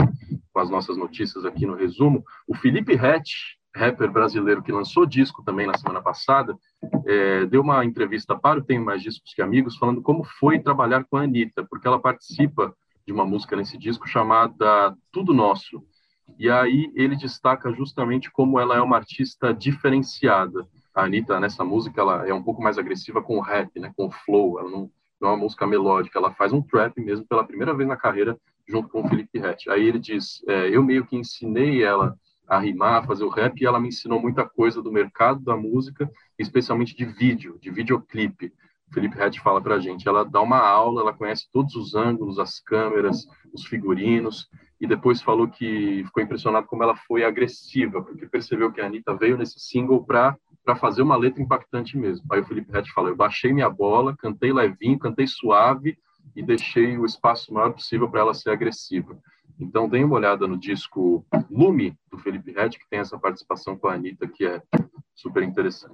com 0.54 0.60
as 0.60 0.70
nossas 0.70 0.98
notícias 0.98 1.46
aqui 1.46 1.66
no 1.66 1.76
resumo, 1.76 2.24
o 2.48 2.56
Felipe 2.56 2.96
Rett, 2.96 3.60
rapper 3.76 4.12
brasileiro 4.12 4.62
que 4.62 4.72
lançou 4.72 5.06
disco 5.06 5.44
também 5.44 5.66
na 5.66 5.78
semana 5.78 6.02
passada, 6.02 6.58
é, 7.06 7.46
deu 7.46 7.62
uma 7.62 7.84
entrevista 7.86 8.38
para 8.38 8.60
o 8.60 8.64
Tenho 8.64 8.84
Mais 8.84 9.02
Discos 9.02 9.34
que 9.34 9.42
Amigos, 9.42 9.78
falando 9.78 10.02
como 10.02 10.24
foi 10.24 10.60
trabalhar 10.60 11.06
com 11.06 11.18
a 11.18 11.24
Anitta, 11.24 11.66
porque 11.70 11.88
ela 11.88 12.00
participa 12.00 12.76
de 13.06 13.14
uma 13.14 13.26
música 13.26 13.56
nesse 13.56 13.78
disco 13.78 14.08
chamada 14.08 14.96
Tudo 15.12 15.34
Nosso. 15.34 15.84
E 16.38 16.50
aí 16.50 16.92
ele 16.96 17.16
destaca 17.16 17.72
justamente 17.74 18.32
como 18.32 18.60
ela 18.60 18.76
é 18.76 18.82
uma 18.82 18.98
artista 18.98 19.54
diferenciada. 19.54 20.68
A 20.94 21.04
Anitta, 21.04 21.40
nessa 21.40 21.64
música, 21.64 22.02
ela 22.02 22.28
é 22.28 22.34
um 22.34 22.44
pouco 22.44 22.62
mais 22.62 22.78
agressiva 22.78 23.22
com 23.22 23.38
o 23.38 23.42
rap, 23.42 23.80
né, 23.80 23.92
com 23.96 24.08
o 24.08 24.12
flow, 24.12 24.60
ela 24.60 24.70
não, 24.70 24.92
não 25.20 25.30
é 25.30 25.32
uma 25.32 25.38
música 25.38 25.66
melódica, 25.66 26.20
ela 26.20 26.34
faz 26.34 26.52
um 26.52 26.62
trap 26.62 27.00
mesmo 27.00 27.26
pela 27.26 27.46
primeira 27.46 27.74
vez 27.74 27.88
na 27.88 27.96
carreira, 27.96 28.38
junto 28.68 28.90
com 28.90 29.02
o 29.02 29.08
Felipe 29.08 29.40
Rett. 29.40 29.70
Aí 29.70 29.86
ele 29.86 30.00
diz, 30.00 30.44
é, 30.48 30.70
eu 30.70 30.84
meio 30.84 31.06
que 31.06 31.16
ensinei 31.16 31.84
ela 31.84 32.18
a 32.52 32.60
rimar, 32.60 32.96
a 32.96 33.08
fazer 33.08 33.24
o 33.24 33.30
rap, 33.30 33.58
e 33.62 33.66
ela 33.66 33.80
me 33.80 33.88
ensinou 33.88 34.22
muita 34.22 34.44
coisa 34.44 34.82
do 34.82 34.92
mercado 34.92 35.40
da 35.40 35.56
música, 35.56 36.12
especialmente 36.38 36.94
de 36.94 37.06
vídeo, 37.06 37.58
de 37.62 37.72
videoclipe. 37.72 38.52
O 38.90 38.94
Felipe 38.94 39.16
Rett 39.16 39.40
fala 39.40 39.62
para 39.62 39.76
a 39.76 39.80
gente, 39.80 40.06
ela 40.06 40.26
dá 40.26 40.42
uma 40.42 40.60
aula, 40.60 41.02
ela 41.02 41.14
conhece 41.14 41.48
todos 41.50 41.76
os 41.76 41.96
ângulos, 41.96 42.40
as 42.40 42.60
câmeras, 42.60 43.26
os 43.54 43.66
figurinos, 43.66 44.50
e 44.82 44.86
depois 44.86 45.22
falou 45.22 45.48
que 45.48 46.04
ficou 46.04 46.22
impressionado 46.22 46.68
como 46.68 46.84
ela 46.84 46.94
foi 47.08 47.24
agressiva, 47.24 48.04
porque 48.04 48.28
percebeu 48.28 48.70
que 48.70 48.82
a 48.82 48.86
Anitta 48.86 49.16
veio 49.16 49.38
nesse 49.38 49.58
single 49.58 50.04
para 50.04 50.36
para 50.64 50.76
fazer 50.76 51.02
uma 51.02 51.16
letra 51.16 51.42
impactante 51.42 51.98
mesmo. 51.98 52.24
Aí 52.32 52.42
o 52.42 52.46
Felipe 52.46 52.72
Rett 52.72 52.92
fala, 52.94 53.10
eu 53.10 53.16
baixei 53.16 53.52
minha 53.52 53.68
bola, 53.68 54.16
cantei 54.16 54.54
levinho, 54.54 55.00
cantei 55.00 55.26
suave 55.26 55.98
e 56.36 56.44
deixei 56.44 57.00
o 57.00 57.06
espaço 57.06 57.52
maior 57.52 57.72
possível 57.74 58.08
para 58.08 58.20
ela 58.20 58.34
ser 58.34 58.52
agressiva. 58.52 59.18
Então, 59.62 59.88
dê 59.88 60.04
uma 60.04 60.16
olhada 60.16 60.48
no 60.48 60.58
disco 60.58 61.24
Lume, 61.50 61.96
do 62.12 62.18
Felipe 62.18 62.52
Rett, 62.52 62.80
que 62.80 62.90
tem 62.90 63.00
essa 63.00 63.18
participação 63.20 63.78
com 63.78 63.88
a 63.88 63.94
Anitta, 63.94 64.28
que 64.28 64.44
é 64.44 64.60
super 65.14 65.44
interessante. 65.44 65.94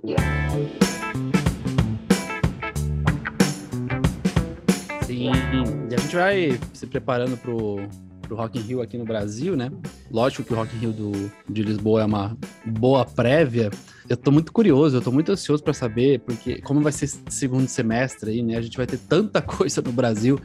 Sim, 5.03 5.31
e 5.91 5.93
a 5.93 5.97
gente 5.97 6.15
vai 6.15 6.59
se 6.73 6.87
preparando 6.87 7.37
para 7.37 7.51
o 7.51 8.35
Rock 8.35 8.57
in 8.57 8.61
Rio 8.61 8.81
aqui 8.81 8.97
no 8.97 9.03
Brasil, 9.03 9.57
né? 9.57 9.69
Lógico 10.09 10.43
que 10.45 10.53
o 10.53 10.55
Rock 10.55 10.73
in 10.77 10.79
Rio 10.79 10.93
do, 10.93 11.11
de 11.49 11.61
Lisboa 11.61 12.03
é 12.03 12.05
uma 12.05 12.37
boa 12.65 13.03
prévia. 13.03 13.69
Eu 14.07 14.13
estou 14.13 14.31
muito 14.31 14.53
curioso, 14.53 14.95
eu 14.95 14.99
estou 14.99 15.11
muito 15.11 15.29
ansioso 15.33 15.61
para 15.61 15.73
saber, 15.73 16.21
porque 16.21 16.61
como 16.61 16.79
vai 16.79 16.93
ser 16.93 17.07
segundo 17.29 17.67
semestre 17.67 18.31
aí, 18.31 18.41
né? 18.41 18.55
A 18.55 18.61
gente 18.61 18.77
vai 18.77 18.87
ter 18.87 18.97
tanta 18.97 19.41
coisa 19.43 19.81
no 19.81 19.91
Brasil 19.91 20.39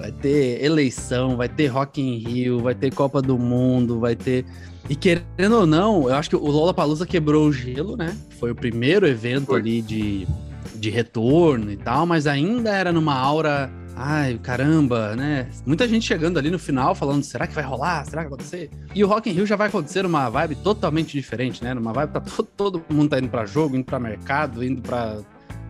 vai 0.00 0.12
ter 0.12 0.62
eleição, 0.62 1.36
vai 1.36 1.48
ter 1.48 1.66
Rock 1.66 2.00
in 2.00 2.18
Rio, 2.18 2.60
vai 2.60 2.74
ter 2.74 2.92
Copa 2.92 3.22
do 3.22 3.38
Mundo, 3.38 4.00
vai 4.00 4.16
ter. 4.16 4.44
E 4.88 4.94
querendo 4.94 5.56
ou 5.56 5.66
não, 5.66 6.08
eu 6.08 6.14
acho 6.14 6.28
que 6.28 6.36
o 6.36 6.46
Lola 6.46 6.74
Palusa 6.74 7.06
quebrou 7.06 7.46
o 7.46 7.52
gelo, 7.52 7.96
né? 7.96 8.16
Foi 8.38 8.50
o 8.50 8.54
primeiro 8.54 9.06
evento 9.06 9.46
Foi. 9.46 9.60
ali 9.60 9.80
de, 9.80 10.26
de 10.74 10.90
retorno 10.90 11.70
e 11.70 11.76
tal, 11.76 12.06
mas 12.06 12.26
ainda 12.26 12.70
era 12.70 12.92
numa 12.92 13.14
aura. 13.14 13.70
Ai, 13.96 14.38
caramba, 14.42 15.14
né? 15.14 15.48
Muita 15.64 15.86
gente 15.86 16.04
chegando 16.04 16.38
ali 16.38 16.50
no 16.50 16.58
final 16.58 16.94
falando: 16.94 17.22
será 17.22 17.46
que 17.46 17.54
vai 17.54 17.64
rolar? 17.64 18.04
Será 18.04 18.24
que 18.24 18.28
vai 18.28 18.38
acontecer? 18.38 18.70
E 18.94 19.02
o 19.04 19.06
Rock 19.06 19.30
in 19.30 19.32
Rio 19.32 19.46
já 19.46 19.56
vai 19.56 19.68
acontecer 19.68 20.02
numa 20.02 20.28
vibe 20.28 20.56
totalmente 20.56 21.12
diferente, 21.12 21.62
né? 21.62 21.72
Numa 21.72 21.92
vibe 21.92 22.12
tá 22.12 22.20
todo, 22.20 22.48
todo 22.56 22.84
mundo 22.90 23.08
tá 23.08 23.18
indo 23.18 23.28
para 23.28 23.46
jogo, 23.46 23.76
indo 23.76 23.84
para 23.84 24.00
mercado, 24.00 24.64
indo 24.64 24.82
para 24.82 25.20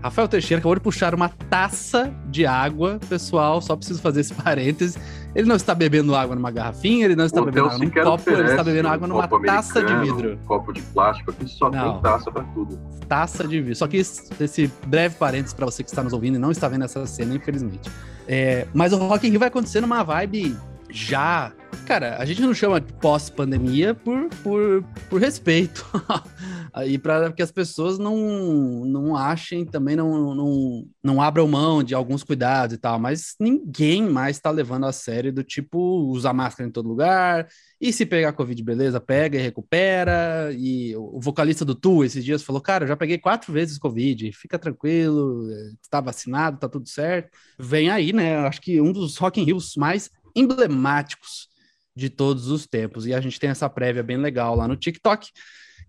Rafael 0.04 0.28
Teixeira 0.28 0.58
acabou 0.58 0.74
de 0.74 0.82
puxar 0.82 1.14
uma 1.14 1.30
taça 1.30 2.14
de 2.26 2.44
água, 2.44 3.00
pessoal, 3.08 3.62
só 3.62 3.74
preciso 3.74 4.02
fazer 4.02 4.20
esse 4.20 4.34
parêntese. 4.36 4.98
Ele 5.34 5.48
não 5.48 5.56
está 5.56 5.74
bebendo 5.74 6.14
água 6.14 6.36
numa 6.36 6.50
garrafinha, 6.50 7.06
ele 7.06 7.16
não 7.16 7.24
está 7.24 7.40
bebendo 7.40 7.68
água 7.68 7.78
num 7.78 7.90
copo, 7.90 8.30
ele 8.30 8.50
está 8.50 8.62
bebendo 8.62 8.88
água 8.88 9.08
numa 9.08 9.26
taça 9.26 9.82
de 9.82 9.94
vidro. 10.00 10.34
Um 10.34 10.46
copo 10.46 10.74
de 10.74 10.82
plástico, 10.82 11.30
aqui 11.30 11.48
só 11.48 11.70
não. 11.70 11.94
tem 11.94 12.02
taça 12.02 12.30
para 12.30 12.42
tudo. 12.44 12.78
Taça 13.08 13.48
de 13.48 13.62
vidro. 13.62 13.76
Só 13.76 13.88
que 13.88 13.96
esse 13.96 14.70
breve 14.86 15.14
parênteses 15.14 15.54
para 15.54 15.64
você 15.64 15.82
que 15.82 15.88
está 15.88 16.02
nos 16.02 16.12
ouvindo 16.12 16.34
e 16.34 16.38
não 16.38 16.50
está 16.50 16.68
vendo 16.68 16.84
essa 16.84 17.06
cena, 17.06 17.34
infelizmente. 17.34 17.90
É, 18.28 18.66
mas 18.74 18.92
o 18.92 18.98
Rock 18.98 19.26
in 19.26 19.30
Rio 19.30 19.38
vai 19.38 19.48
acontecer 19.48 19.80
numa 19.80 20.02
vibe 20.02 20.54
já. 20.90 21.50
Cara, 21.86 22.16
a 22.18 22.26
gente 22.26 22.42
não 22.42 22.52
chama 22.52 22.78
pós-pandemia 23.00 23.94
por, 23.94 24.28
por, 24.42 24.84
por 25.08 25.18
respeito 25.18 25.84
E 26.86 26.98
para 26.98 27.32
que 27.32 27.42
as 27.42 27.52
pessoas 27.52 27.98
não, 27.98 28.84
não 28.84 29.16
achem, 29.16 29.64
também 29.64 29.94
não, 29.94 30.34
não, 30.34 30.86
não 31.00 31.22
abram 31.22 31.46
mão 31.46 31.84
de 31.84 31.94
alguns 31.94 32.24
cuidados 32.24 32.74
e 32.74 32.78
tal, 32.78 32.98
mas 32.98 33.36
ninguém 33.38 34.02
mais 34.02 34.36
está 34.36 34.50
levando 34.50 34.84
a 34.86 34.92
sério 34.92 35.32
do 35.32 35.44
tipo 35.44 35.78
usar 36.10 36.32
máscara 36.32 36.68
em 36.68 36.72
todo 36.72 36.88
lugar, 36.88 37.46
e 37.80 37.92
se 37.92 38.06
pegar 38.06 38.32
Covid, 38.32 38.62
beleza, 38.62 38.98
pega 38.98 39.38
e 39.38 39.42
recupera. 39.42 40.50
E 40.56 40.96
o 40.96 41.20
vocalista 41.20 41.64
do 41.64 41.74
Tu 41.74 42.02
esses 42.02 42.24
dias 42.24 42.42
falou: 42.42 42.60
Cara, 42.62 42.84
eu 42.84 42.88
já 42.88 42.96
peguei 42.96 43.18
quatro 43.18 43.52
vezes 43.52 43.78
Covid, 43.78 44.32
fica 44.32 44.58
tranquilo, 44.58 45.46
está 45.82 46.00
vacinado, 46.00 46.58
tá 46.58 46.68
tudo 46.68 46.88
certo. 46.88 47.30
Vem 47.58 47.90
aí, 47.90 48.12
né? 48.12 48.38
Acho 48.38 48.60
que 48.60 48.80
um 48.80 48.90
dos 48.90 49.16
Rock 49.18 49.40
in 49.40 49.44
Rios 49.44 49.76
mais 49.76 50.10
emblemáticos 50.34 51.48
de 51.94 52.08
todos 52.08 52.48
os 52.48 52.66
tempos. 52.66 53.06
E 53.06 53.14
a 53.14 53.20
gente 53.20 53.38
tem 53.38 53.50
essa 53.50 53.68
prévia 53.68 54.02
bem 54.02 54.16
legal 54.16 54.56
lá 54.56 54.66
no 54.66 54.76
TikTok. 54.76 55.28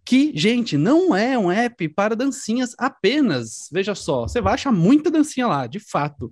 Que, 0.06 0.32
gente, 0.36 0.78
não 0.78 1.16
é 1.16 1.38
um 1.38 1.52
app 1.52 1.90
para 1.90 2.16
dancinhas 2.16 2.76
apenas. 2.78 3.68
Veja 3.72 3.96
só, 3.96 4.28
você 4.28 4.40
vai 4.40 4.54
achar 4.54 4.72
muita 4.72 5.10
dancinha 5.10 5.48
lá, 5.48 5.66
de 5.66 5.80
fato. 5.80 6.32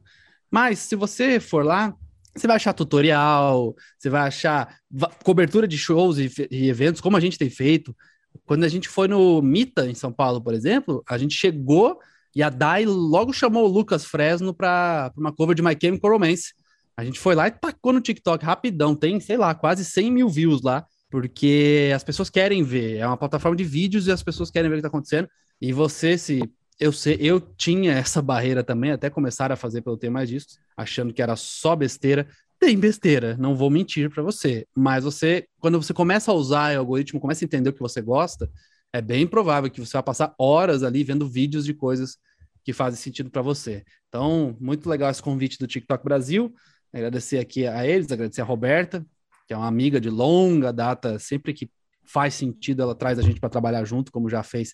Mas 0.52 0.80
se 0.80 0.96
você 0.96 1.40
for 1.40 1.66
lá, 1.66 1.94
você 2.36 2.48
vai 2.48 2.56
achar 2.56 2.74
tutorial, 2.74 3.76
você 3.98 4.10
vai 4.10 4.28
achar 4.28 4.78
cobertura 5.24 5.68
de 5.68 5.78
shows 5.78 6.18
e, 6.18 6.32
e, 6.52 6.70
eventos, 6.70 7.02
como 7.02 7.18
a 7.18 7.20
gente 7.20 7.38
tem 7.38 7.50
feito. 7.50 7.96
Quando 8.46 8.64
a 8.64 8.68
gente 8.68 8.90
foi 8.90 9.08
no 9.08 9.42
Mita, 9.42 9.90
em 9.90 9.96
São 9.96 10.12
Paulo, 10.12 10.42
por 10.42 10.54
exemplo, 10.54 11.04
a 11.10 11.18
gente 11.18 11.36
chegou 11.36 12.00
e 12.36 12.42
a 12.42 12.50
Dai 12.50 12.86
logo 12.86 13.32
chamou 13.32 13.66
o 13.66 13.72
Lucas 13.72 14.06
Fresno 14.06 14.54
para 14.54 15.12
uma 15.16 15.32
cover 15.32 15.56
de 15.56 15.62
My 15.62 15.78
Chemical 15.80 16.12
Romance. 16.12 16.54
A 16.98 17.04
gente 17.04 17.20
foi 17.20 17.36
lá 17.36 17.48
e 17.48 17.52
tacou 17.52 17.94
no 17.94 18.02
TikTok 18.02 18.44
rapidão. 18.44 18.96
Tem, 18.96 19.20
sei 19.20 19.38
lá, 19.38 19.54
quase 19.54 19.86
100 19.86 20.12
mil 20.12 20.30
views 20.30 20.62
lá, 20.62 20.86
porque 21.14 21.92
as 21.96 22.04
pessoas 22.04 22.28
querem 22.28 22.64
ver. 22.64 22.98
É 22.98 23.06
uma 23.06 23.16
plataforma 23.16 23.56
de 23.56 23.64
vídeos 23.64 24.08
e 24.08 24.12
as 24.12 24.24
pessoas 24.24 24.50
querem 24.50 24.68
ver 24.68 24.78
o 24.78 24.78
que 24.78 24.80
está 24.80 24.88
acontecendo. 24.88 25.30
E 25.62 25.72
você, 25.72 26.18
se 26.18 26.42
eu 26.80 26.92
sei, 26.92 27.18
eu 27.20 27.40
tinha 27.40 27.92
essa 27.94 28.20
barreira 28.20 28.64
também, 28.64 28.90
até 28.90 29.12
começar 29.12 29.52
a 29.52 29.56
fazer 29.56 29.84
pelo 29.84 29.96
ter 29.96 30.10
mais 30.10 30.28
disso, 30.28 30.58
achando 30.76 31.14
que 31.14 31.22
era 31.22 31.36
só 31.36 31.76
besteira. 31.76 32.28
Tem 32.60 32.76
besteira, 32.80 33.38
não 33.38 33.56
vou 33.56 33.70
mentir 33.70 34.10
para 34.10 34.24
você, 34.24 34.66
mas 34.76 35.04
você, 35.04 35.46
quando 35.60 35.80
você 35.80 35.94
começa 35.94 36.32
a 36.32 36.34
usar 36.34 36.76
o 36.76 36.80
algoritmo, 36.80 37.20
começa 37.20 37.44
a 37.44 37.46
entender 37.46 37.70
o 37.70 37.74
que 37.74 37.80
você 37.80 38.02
gosta, 38.02 38.50
é 38.92 39.00
bem 39.00 39.28
provável 39.28 39.70
que 39.70 39.82
você 39.82 39.94
vai 39.94 40.02
passar 40.02 40.34
horas 40.40 40.82
ali 40.82 41.04
vendo 41.04 41.30
vídeos 41.30 41.64
de 41.64 41.76
coisas 41.76 42.18
que 42.64 42.74
fazem 42.74 43.00
sentido 43.00 43.30
para 43.30 43.44
você. 43.44 43.84
Então, 44.10 44.58
muito 44.60 44.90
legal 44.90 45.12
esse 45.12 45.22
convite 45.22 45.60
do 45.60 45.68
TikTok 45.68 46.04
Brasil. 46.04 46.52
Agradecer 46.92 47.38
aqui 47.38 47.68
a 47.68 47.86
eles, 47.86 48.12
agradecer 48.12 48.42
a 48.42 48.46
Roberta, 48.46 49.06
que 49.48 49.54
é 49.54 49.58
uma 49.58 49.68
amiga 49.68 50.00
de 50.00 50.10
longa 50.10 50.72
data, 50.72 51.20
sempre 51.20 51.54
que 51.54 51.70
faz 52.04 52.34
sentido, 52.34 52.82
ela 52.82 52.96
traz 52.96 53.18
a 53.18 53.22
gente 53.22 53.40
para 53.40 53.50
trabalhar 53.50 53.84
junto, 53.86 54.12
como 54.12 54.30
já 54.30 54.44
fez 54.44 54.74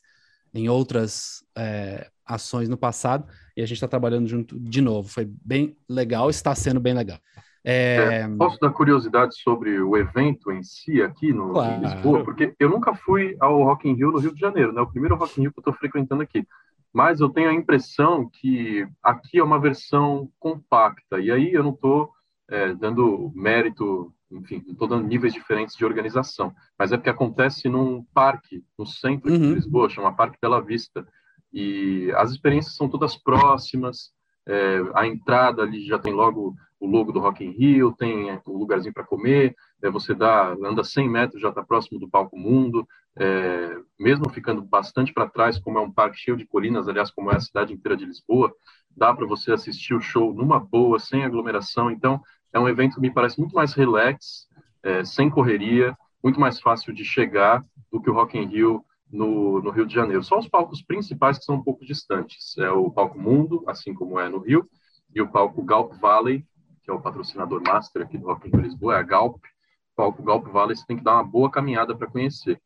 em 0.54 0.68
outras 0.68 1.44
é, 1.56 2.10
ações 2.26 2.68
no 2.68 2.78
passado, 2.78 3.28
e 3.56 3.62
a 3.62 3.66
gente 3.66 3.76
está 3.76 3.88
trabalhando 3.88 4.28
junto 4.28 4.60
de 4.60 4.82
novo. 4.82 5.10
Foi 5.10 5.26
bem 5.26 5.78
legal, 5.88 6.30
está 6.30 6.54
sendo 6.56 6.80
bem 6.80 6.94
legal. 6.94 7.20
É... 7.64 8.22
É, 8.22 8.28
posso 8.38 8.58
dar 8.60 8.72
curiosidade 8.72 9.36
sobre 9.42 9.80
o 9.82 9.98
evento 9.98 10.52
em 10.52 10.64
si 10.64 11.02
aqui 11.02 11.34
no, 11.34 11.50
claro. 11.52 11.76
em 11.76 11.82
Lisboa? 11.82 12.24
Porque 12.24 12.56
eu 12.60 12.70
nunca 12.70 12.94
fui 12.96 13.36
ao 13.40 13.64
Rock 13.64 13.88
in 13.88 13.94
Rio 13.94 14.12
no 14.12 14.20
Rio 14.20 14.34
de 14.34 14.40
Janeiro, 14.40 14.72
né? 14.72 14.82
O 14.82 14.90
primeiro 14.90 15.16
Rock 15.16 15.40
in 15.40 15.44
Rio 15.44 15.52
que 15.52 15.60
eu 15.60 15.62
estou 15.62 15.74
frequentando 15.74 16.24
aqui. 16.24 16.48
Mas 16.92 17.20
eu 17.20 17.30
tenho 17.30 17.50
a 17.50 17.54
impressão 17.54 18.30
que 18.30 18.88
aqui 19.04 19.38
é 19.38 19.44
uma 19.44 19.60
versão 19.60 20.30
compacta. 20.40 21.20
E 21.20 21.32
aí 21.32 21.54
eu 21.54 21.64
não 21.64 21.72
estou 21.72 22.10
é, 22.50 22.74
dando 22.74 23.32
mérito 23.36 24.12
enfim, 24.32 24.64
estou 24.68 24.88
dando 24.88 25.08
níveis 25.08 25.34
diferentes 25.34 25.76
de 25.76 25.86
organização, 25.86 26.54
mas 26.78 26.92
é 26.92 26.98
porque 26.98 27.10
acontece 27.10 27.68
num 27.68 28.04
parque, 28.14 28.64
no 28.78 28.86
centro 28.86 29.32
uhum. 29.32 29.40
de 29.40 29.54
Lisboa, 29.56 29.90
chama 29.90 30.16
Parque 30.16 30.38
Bela 30.42 30.62
Vista, 30.62 31.08
e 31.52 32.12
as 32.16 32.32
experiências 32.32 32.76
são 32.76 32.88
todas 32.88 33.16
próximas, 33.16 34.12
é, 34.48 34.82
a 34.96 35.08
entrada 35.08 35.64
ali 35.64 35.86
já 35.86 36.00
tem 36.00 36.14
logo 36.14 36.56
o 36.80 36.88
logo 36.88 37.12
do 37.12 37.20
Rock 37.20 37.44
in 37.44 37.52
Rio, 37.52 37.92
tem 37.92 38.30
é, 38.30 38.42
um 38.48 38.58
lugarzinho 38.58 38.94
para 38.94 39.04
comer, 39.04 39.54
é, 39.82 39.90
você 39.90 40.16
dá, 40.16 40.56
anda 40.64 40.84
100 40.84 41.10
metros, 41.10 41.42
já 41.42 41.50
está 41.50 41.62
próximo 41.62 42.00
do 42.00 42.10
Palco 42.10 42.38
Mundo, 42.38 42.88
é, 43.18 43.78
mesmo 44.00 44.30
ficando 44.30 44.62
bastante 44.62 45.12
para 45.12 45.30
trás, 45.30 45.60
como 45.60 45.78
é 45.78 45.82
um 45.82 45.92
parque 45.92 46.18
cheio 46.18 46.38
de 46.38 46.46
colinas, 46.46 46.88
aliás, 46.88 47.12
como 47.12 47.32
é 47.32 47.36
a 47.36 47.42
cidade 47.42 47.74
inteira 47.74 47.98
de 47.98 48.06
Lisboa, 48.06 48.54
dá 48.96 49.14
para 49.14 49.28
você 49.28 49.52
assistir 49.52 49.94
o 49.94 50.00
show 50.00 50.34
numa 50.34 50.60
boa, 50.60 51.00
sem 51.00 51.24
aglomeração, 51.24 51.92
então 51.92 52.22
é 52.54 52.60
um 52.60 52.68
evento 52.68 52.96
que 52.96 53.02
me 53.02 53.12
parece 53.12 53.40
muito 53.40 53.54
mais 53.54 53.74
relax, 53.74 54.48
é, 54.84 55.04
sem 55.04 55.30
correria, 55.30 55.96
muito 56.24 56.40
mais 56.40 56.60
fácil 56.60 56.94
de 56.94 57.04
chegar 57.04 57.64
do 57.92 58.02
que 58.02 58.10
o 58.10 58.14
Rock 58.14 58.38
in 58.38 58.46
Rio 58.46 58.84
no, 59.12 59.62
no, 59.62 59.70
Rio 59.72 59.86
de 59.86 59.94
Janeiro. 59.94 60.24
Só 60.24 60.38
os 60.38 60.48
palcos 60.48 60.82
principais 60.82 61.38
que 61.38 61.46
são 61.46 61.56
um 61.56 61.64
pouco 61.64 61.86
distantes. 61.86 62.58
É 62.58 62.70
o 62.70 62.92
Palco 62.92 63.20
Mundo, 63.20 63.64
assim 63.68 63.94
como 63.94 64.20
é 64.20 64.30
no 64.30 64.40
Rio, 64.40 64.68
e 65.14 65.22
o 65.22 65.28
palco 65.28 65.64
Galp 65.64 65.94
Valley, 66.00 66.46
que 66.84 66.92
é 66.92 66.94
o 66.94 67.02
patrocinador 67.02 67.62
master 67.66 68.04
aqui 68.04 68.18
do 68.18 68.28
Rock 68.28 68.48
in 68.48 68.52
Rio 68.52 68.62
Lisboa, 68.62 68.96
é 68.96 69.00
a 69.00 69.04
Galp. 69.04 69.38
O 69.38 69.96
palco 69.96 70.24
Galp 70.24 70.48
Valley 70.48 70.76
você 70.76 70.86
tem 70.86 70.98
que 70.98 71.04
dar 71.04 71.16
uma 71.16 71.24
boa 71.24 71.50
caminhada 71.50 71.96
para 71.96 72.08
conhecer. 72.08 72.62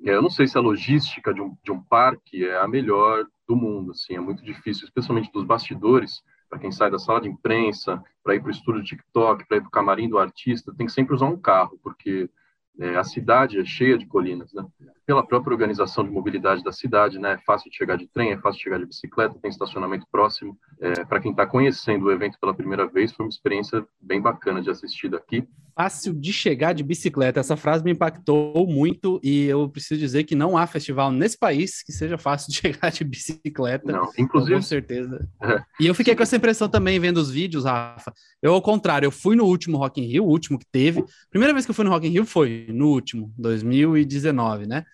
Eu 0.00 0.20
não 0.20 0.30
sei 0.30 0.46
se 0.46 0.58
a 0.58 0.60
logística 0.60 1.32
de 1.32 1.40
um, 1.40 1.56
de 1.62 1.70
um 1.70 1.80
parque 1.80 2.44
é 2.44 2.58
a 2.58 2.66
melhor 2.66 3.24
do 3.46 3.54
mundo, 3.54 3.92
assim, 3.92 4.14
é 4.14 4.20
muito 4.20 4.42
difícil, 4.42 4.84
especialmente 4.84 5.30
dos 5.30 5.44
bastidores, 5.44 6.22
para 6.52 6.58
quem 6.58 6.70
sai 6.70 6.90
da 6.90 6.98
sala 6.98 7.22
de 7.22 7.30
imprensa, 7.30 8.04
para 8.22 8.34
ir 8.34 8.40
para 8.40 8.48
o 8.48 8.50
estúdio 8.50 8.84
TikTok, 8.84 9.48
para 9.48 9.56
ir 9.56 9.60
para 9.62 9.68
o 9.68 9.70
camarim 9.70 10.06
do 10.06 10.18
artista, 10.18 10.70
tem 10.76 10.84
que 10.84 10.92
sempre 10.92 11.14
usar 11.14 11.24
um 11.24 11.36
carro, 11.38 11.80
porque 11.82 12.28
é, 12.78 12.94
a 12.94 13.02
cidade 13.02 13.58
é 13.58 13.64
cheia 13.64 13.96
de 13.96 14.04
colinas, 14.04 14.52
né? 14.52 14.62
Pela 15.06 15.26
própria 15.26 15.54
organização 15.54 16.04
de 16.04 16.10
mobilidade 16.10 16.62
da 16.62 16.70
cidade, 16.70 17.18
né? 17.18 17.32
É 17.32 17.38
fácil 17.38 17.70
de 17.70 17.76
chegar 17.78 17.96
de 17.96 18.06
trem, 18.06 18.32
é 18.32 18.36
fácil 18.36 18.58
de 18.58 18.64
chegar 18.64 18.78
de 18.78 18.84
bicicleta, 18.84 19.38
tem 19.40 19.50
estacionamento 19.50 20.06
próximo. 20.12 20.54
É, 20.78 21.06
para 21.06 21.20
quem 21.20 21.30
está 21.30 21.46
conhecendo 21.46 22.04
o 22.04 22.12
evento 22.12 22.38
pela 22.38 22.52
primeira 22.52 22.86
vez, 22.86 23.12
foi 23.12 23.24
uma 23.24 23.30
experiência 23.30 23.86
bem 23.98 24.20
bacana 24.20 24.60
de 24.60 24.68
assistir 24.68 25.08
daqui 25.08 25.48
fácil 25.74 26.12
de 26.12 26.32
chegar 26.32 26.72
de 26.72 26.82
bicicleta. 26.82 27.40
Essa 27.40 27.56
frase 27.56 27.84
me 27.84 27.92
impactou 27.92 28.66
muito 28.66 29.20
e 29.22 29.44
eu 29.44 29.68
preciso 29.68 30.00
dizer 30.00 30.24
que 30.24 30.34
não 30.34 30.56
há 30.56 30.66
festival 30.66 31.10
nesse 31.10 31.38
país 31.38 31.82
que 31.82 31.92
seja 31.92 32.16
fácil 32.18 32.50
de 32.50 32.58
chegar 32.60 32.90
de 32.90 33.04
bicicleta. 33.04 33.92
Não, 33.92 34.10
inclusive. 34.18 34.56
Com 34.56 34.62
certeza. 34.62 35.28
É. 35.42 35.62
E 35.80 35.86
eu 35.86 35.94
fiquei 35.94 36.14
com 36.14 36.22
essa 36.22 36.36
impressão 36.36 36.68
também 36.68 36.98
vendo 36.98 37.18
os 37.18 37.30
vídeos, 37.30 37.64
Rafa. 37.64 38.12
Eu, 38.40 38.54
ao 38.54 38.62
contrário, 38.62 39.06
eu 39.06 39.10
fui 39.10 39.36
no 39.36 39.44
último 39.44 39.78
Rock 39.78 40.00
in 40.00 40.06
Rio, 40.06 40.24
o 40.24 40.28
último 40.28 40.58
que 40.58 40.66
teve. 40.70 41.04
Primeira 41.30 41.52
vez 41.52 41.64
que 41.64 41.70
eu 41.70 41.74
fui 41.74 41.84
no 41.84 41.90
Rock 41.90 42.06
in 42.06 42.10
Rio 42.10 42.24
foi 42.24 42.66
no 42.70 42.88
último, 42.88 43.32
2019, 43.38 44.66
né? 44.66 44.84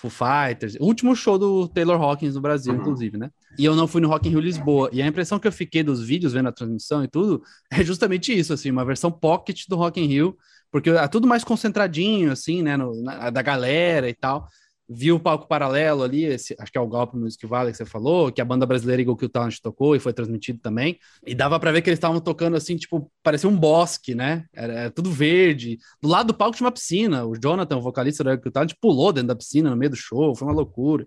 Foo 0.00 0.10
Fighters, 0.10 0.76
o 0.80 0.84
último 0.84 1.14
show 1.14 1.38
do 1.38 1.68
Taylor 1.68 2.00
Hawkins 2.00 2.34
no 2.34 2.40
Brasil, 2.40 2.72
uhum. 2.72 2.80
inclusive, 2.80 3.18
né? 3.18 3.30
E 3.58 3.64
eu 3.64 3.76
não 3.76 3.86
fui 3.86 4.00
no 4.00 4.08
Rock 4.08 4.28
in 4.28 4.30
Rio 4.30 4.40
Lisboa. 4.40 4.88
E 4.92 5.02
a 5.02 5.06
impressão 5.06 5.38
que 5.38 5.46
eu 5.46 5.52
fiquei 5.52 5.82
dos 5.82 6.02
vídeos, 6.02 6.32
vendo 6.32 6.48
a 6.48 6.52
transmissão 6.52 7.04
e 7.04 7.08
tudo, 7.08 7.42
é 7.70 7.84
justamente 7.84 8.36
isso, 8.36 8.52
assim, 8.52 8.70
uma 8.70 8.84
versão 8.84 9.12
pocket 9.12 9.64
do 9.68 9.76
Rock 9.76 10.00
in 10.00 10.06
Rio, 10.06 10.36
porque 10.70 10.88
é 10.88 11.06
tudo 11.06 11.26
mais 11.26 11.44
concentradinho, 11.44 12.32
assim, 12.32 12.62
né, 12.62 12.76
no, 12.78 13.02
na, 13.02 13.28
da 13.28 13.42
galera 13.42 14.08
e 14.08 14.14
tal 14.14 14.48
viu 14.92 15.14
o 15.14 15.20
palco 15.20 15.46
paralelo 15.46 16.02
ali, 16.02 16.24
esse, 16.24 16.56
acho 16.58 16.72
que 16.72 16.76
é 16.76 16.80
o 16.80 16.86
Golpe 16.86 17.16
Music 17.16 17.46
Valley 17.46 17.70
que 17.70 17.78
você 17.78 17.84
falou, 17.84 18.32
que 18.32 18.40
a 18.40 18.44
banda 18.44 18.66
brasileira 18.66 19.00
Eagle 19.00 19.16
Kill 19.16 19.28
Talent 19.28 19.58
tocou 19.62 19.94
e 19.94 20.00
foi 20.00 20.12
transmitido 20.12 20.58
também, 20.58 20.98
e 21.24 21.32
dava 21.32 21.60
para 21.60 21.70
ver 21.70 21.80
que 21.80 21.88
eles 21.88 21.98
estavam 21.98 22.20
tocando 22.20 22.56
assim, 22.56 22.76
tipo, 22.76 23.08
parecia 23.22 23.48
um 23.48 23.56
bosque, 23.56 24.16
né? 24.16 24.46
Era, 24.52 24.72
era, 24.72 24.90
tudo 24.90 25.12
verde. 25.12 25.78
Do 26.02 26.08
lado 26.08 26.28
do 26.28 26.34
palco 26.34 26.56
tinha 26.56 26.66
uma 26.66 26.72
piscina, 26.72 27.24
o 27.24 27.36
Jonathan, 27.40 27.76
o 27.76 27.80
vocalista 27.80 28.24
do 28.24 28.30
Eagle 28.30 28.42
Kill 28.42 28.52
Talent, 28.52 28.72
pulou 28.80 29.12
dentro 29.12 29.28
da 29.28 29.36
piscina 29.36 29.70
no 29.70 29.76
meio 29.76 29.90
do 29.90 29.96
show, 29.96 30.34
foi 30.34 30.48
uma 30.48 30.54
loucura. 30.54 31.06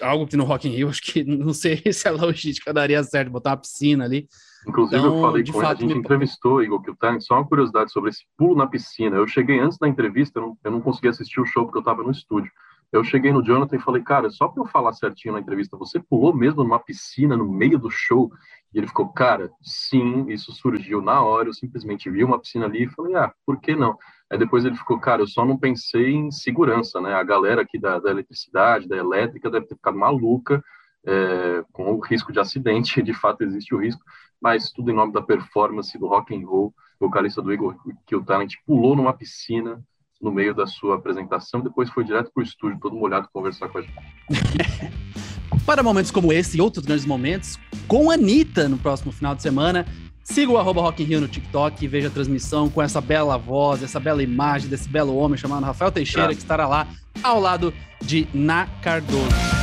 Algo 0.00 0.26
que 0.26 0.36
no 0.36 0.44
Rock 0.44 0.66
in 0.66 0.72
Rio, 0.72 0.88
acho 0.90 1.00
que 1.00 1.22
não 1.22 1.54
sei 1.54 1.80
se 1.92 2.08
a 2.08 2.10
logística 2.10 2.72
daria 2.72 3.04
certo, 3.04 3.30
botar 3.30 3.50
uma 3.50 3.58
piscina 3.58 4.04
ali. 4.04 4.26
Inclusive, 4.66 4.98
então, 4.98 5.16
eu 5.16 5.20
falei 5.20 5.44
com 5.44 5.58
ele, 5.58 5.66
a 5.66 5.74
gente 5.74 5.94
me... 5.94 6.00
entrevistou 6.00 6.62
Igor 6.62 6.82
Kiltang, 6.82 7.20
só 7.20 7.34
uma 7.34 7.46
curiosidade 7.46 7.92
sobre 7.92 8.10
esse 8.10 8.24
pulo 8.36 8.56
na 8.56 8.66
piscina. 8.66 9.16
Eu 9.16 9.26
cheguei 9.26 9.60
antes 9.60 9.78
da 9.78 9.88
entrevista, 9.88 10.38
eu 10.38 10.42
não, 10.42 10.58
eu 10.64 10.70
não 10.70 10.80
consegui 10.80 11.08
assistir 11.08 11.40
o 11.40 11.46
show 11.46 11.64
porque 11.64 11.78
eu 11.78 11.82
estava 11.82 12.02
no 12.02 12.10
estúdio. 12.10 12.50
Eu 12.92 13.02
cheguei 13.02 13.32
no 13.32 13.42
Jonathan 13.42 13.76
e 13.76 13.80
falei, 13.80 14.02
cara, 14.02 14.30
só 14.30 14.46
para 14.46 14.62
eu 14.62 14.66
falar 14.66 14.92
certinho 14.92 15.34
na 15.34 15.40
entrevista, 15.40 15.76
você 15.76 15.98
pulou 15.98 16.34
mesmo 16.34 16.62
numa 16.62 16.78
piscina 16.78 17.36
no 17.36 17.50
meio 17.50 17.78
do 17.78 17.90
show? 17.90 18.30
E 18.72 18.78
ele 18.78 18.86
ficou, 18.86 19.08
cara, 19.08 19.50
sim, 19.60 20.26
isso 20.28 20.52
surgiu 20.52 21.02
na 21.02 21.20
hora, 21.20 21.48
eu 21.48 21.54
simplesmente 21.54 22.08
vi 22.08 22.22
uma 22.22 22.38
piscina 22.38 22.66
ali 22.66 22.84
e 22.84 22.88
falei, 22.88 23.16
ah, 23.16 23.32
por 23.44 23.60
que 23.60 23.74
não? 23.74 23.98
Aí 24.30 24.38
depois 24.38 24.64
ele 24.64 24.76
ficou, 24.76 24.98
cara, 24.98 25.22
eu 25.22 25.26
só 25.26 25.44
não 25.44 25.58
pensei 25.58 26.12
em 26.12 26.30
segurança, 26.30 27.00
né? 27.00 27.14
A 27.14 27.22
galera 27.22 27.62
aqui 27.62 27.78
da, 27.78 27.98
da 27.98 28.10
eletricidade, 28.10 28.88
da 28.88 28.96
elétrica, 28.96 29.50
deve 29.50 29.66
ter 29.66 29.74
ficado 29.74 29.98
maluca 29.98 30.62
é, 31.06 31.64
com 31.72 31.92
o 31.92 32.00
risco 32.00 32.32
de 32.32 32.40
acidente, 32.40 33.00
de 33.02 33.12
fato 33.12 33.42
existe 33.42 33.74
o 33.74 33.78
risco, 33.78 34.02
mas 34.40 34.70
tudo 34.70 34.90
em 34.90 34.94
nome 34.94 35.12
da 35.12 35.22
performance 35.22 35.96
do 35.98 36.06
rock 36.06 36.34
and 36.34 36.46
roll, 36.46 36.74
o 36.98 37.06
vocalista 37.06 37.42
do 37.42 37.52
Igor 37.52 37.76
Kill 38.06 38.24
Talent 38.24 38.54
pulou 38.66 38.96
numa 38.96 39.12
piscina 39.12 39.82
no 40.20 40.32
meio 40.32 40.54
da 40.54 40.66
sua 40.66 40.96
apresentação, 40.96 41.60
depois 41.60 41.90
foi 41.90 42.04
direto 42.04 42.30
para 42.32 42.40
o 42.40 42.44
estúdio, 42.44 42.78
todo 42.80 42.96
molhado, 42.96 43.28
conversar 43.32 43.68
com 43.68 43.78
a 43.78 43.82
gente. 43.82 43.94
Para 45.66 45.82
momentos 45.82 46.10
como 46.10 46.32
esse 46.32 46.58
e 46.58 46.60
outros 46.60 46.84
grandes 46.84 47.06
momentos, 47.06 47.58
com 47.86 48.10
a 48.10 48.14
Anitta 48.14 48.68
no 48.68 48.76
próximo 48.76 49.12
final 49.12 49.34
de 49.34 49.42
semana, 49.42 49.86
siga 50.22 50.52
o 50.52 50.58
arroba 50.58 50.80
Rock 50.80 51.02
in 51.02 51.06
Rio 51.06 51.20
no 51.20 51.28
TikTok 51.28 51.84
e 51.84 51.88
veja 51.88 52.08
a 52.08 52.10
transmissão 52.10 52.68
com 52.68 52.82
essa 52.82 53.00
bela 53.00 53.36
voz, 53.36 53.82
essa 53.82 54.00
bela 54.00 54.22
imagem 54.22 54.68
desse 54.68 54.88
belo 54.88 55.14
homem 55.14 55.38
chamado 55.38 55.64
Rafael 55.64 55.92
Teixeira, 55.92 56.34
que 56.34 56.40
estará 56.40 56.66
lá 56.66 56.86
ao 57.22 57.40
lado 57.40 57.72
de 58.02 58.26
Na 58.34 58.66
Cardoso. 58.82 59.53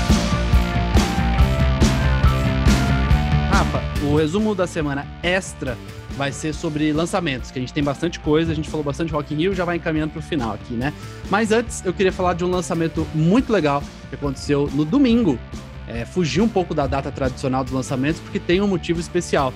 Rafa, 3.72 4.06
o 4.06 4.18
resumo 4.18 4.54
da 4.54 4.68
semana 4.68 5.08
extra 5.24 5.78
vai 6.18 6.32
ser 6.32 6.54
sobre 6.54 6.92
lançamentos, 6.92 7.52
que 7.52 7.58
a 7.58 7.62
gente 7.62 7.72
tem 7.72 7.82
bastante 7.82 8.20
coisa, 8.20 8.52
a 8.52 8.56
gente 8.56 8.70
falou 8.70 8.84
bastante 8.84 9.14
Rock 9.14 9.34
in 9.34 9.38
Rio, 9.38 9.56
já 9.56 9.64
vai 9.64 9.78
encaminhando 9.78 10.12
para 10.12 10.20
o 10.20 10.22
final 10.22 10.54
aqui, 10.54 10.74
né? 10.74 10.94
Mas 11.30 11.54
antes, 11.54 11.84
eu 11.86 11.94
queria 11.94 12.12
falar 12.12 12.34
de 12.34 12.44
um 12.44 12.50
lançamento 12.50 13.08
muito 13.16 13.52
legal 13.52 13.82
que 14.10 14.16
aconteceu 14.16 14.70
no 14.74 14.84
domingo. 14.84 15.40
É, 15.88 16.04
fugiu 16.06 16.44
um 16.44 16.50
pouco 16.50 16.74
da 16.74 16.86
data 16.86 17.12
tradicional 17.12 17.64
dos 17.64 17.72
lançamentos, 17.72 18.20
porque 18.20 18.40
tem 18.40 18.60
um 18.60 18.68
motivo 18.68 19.00
especial. 19.00 19.54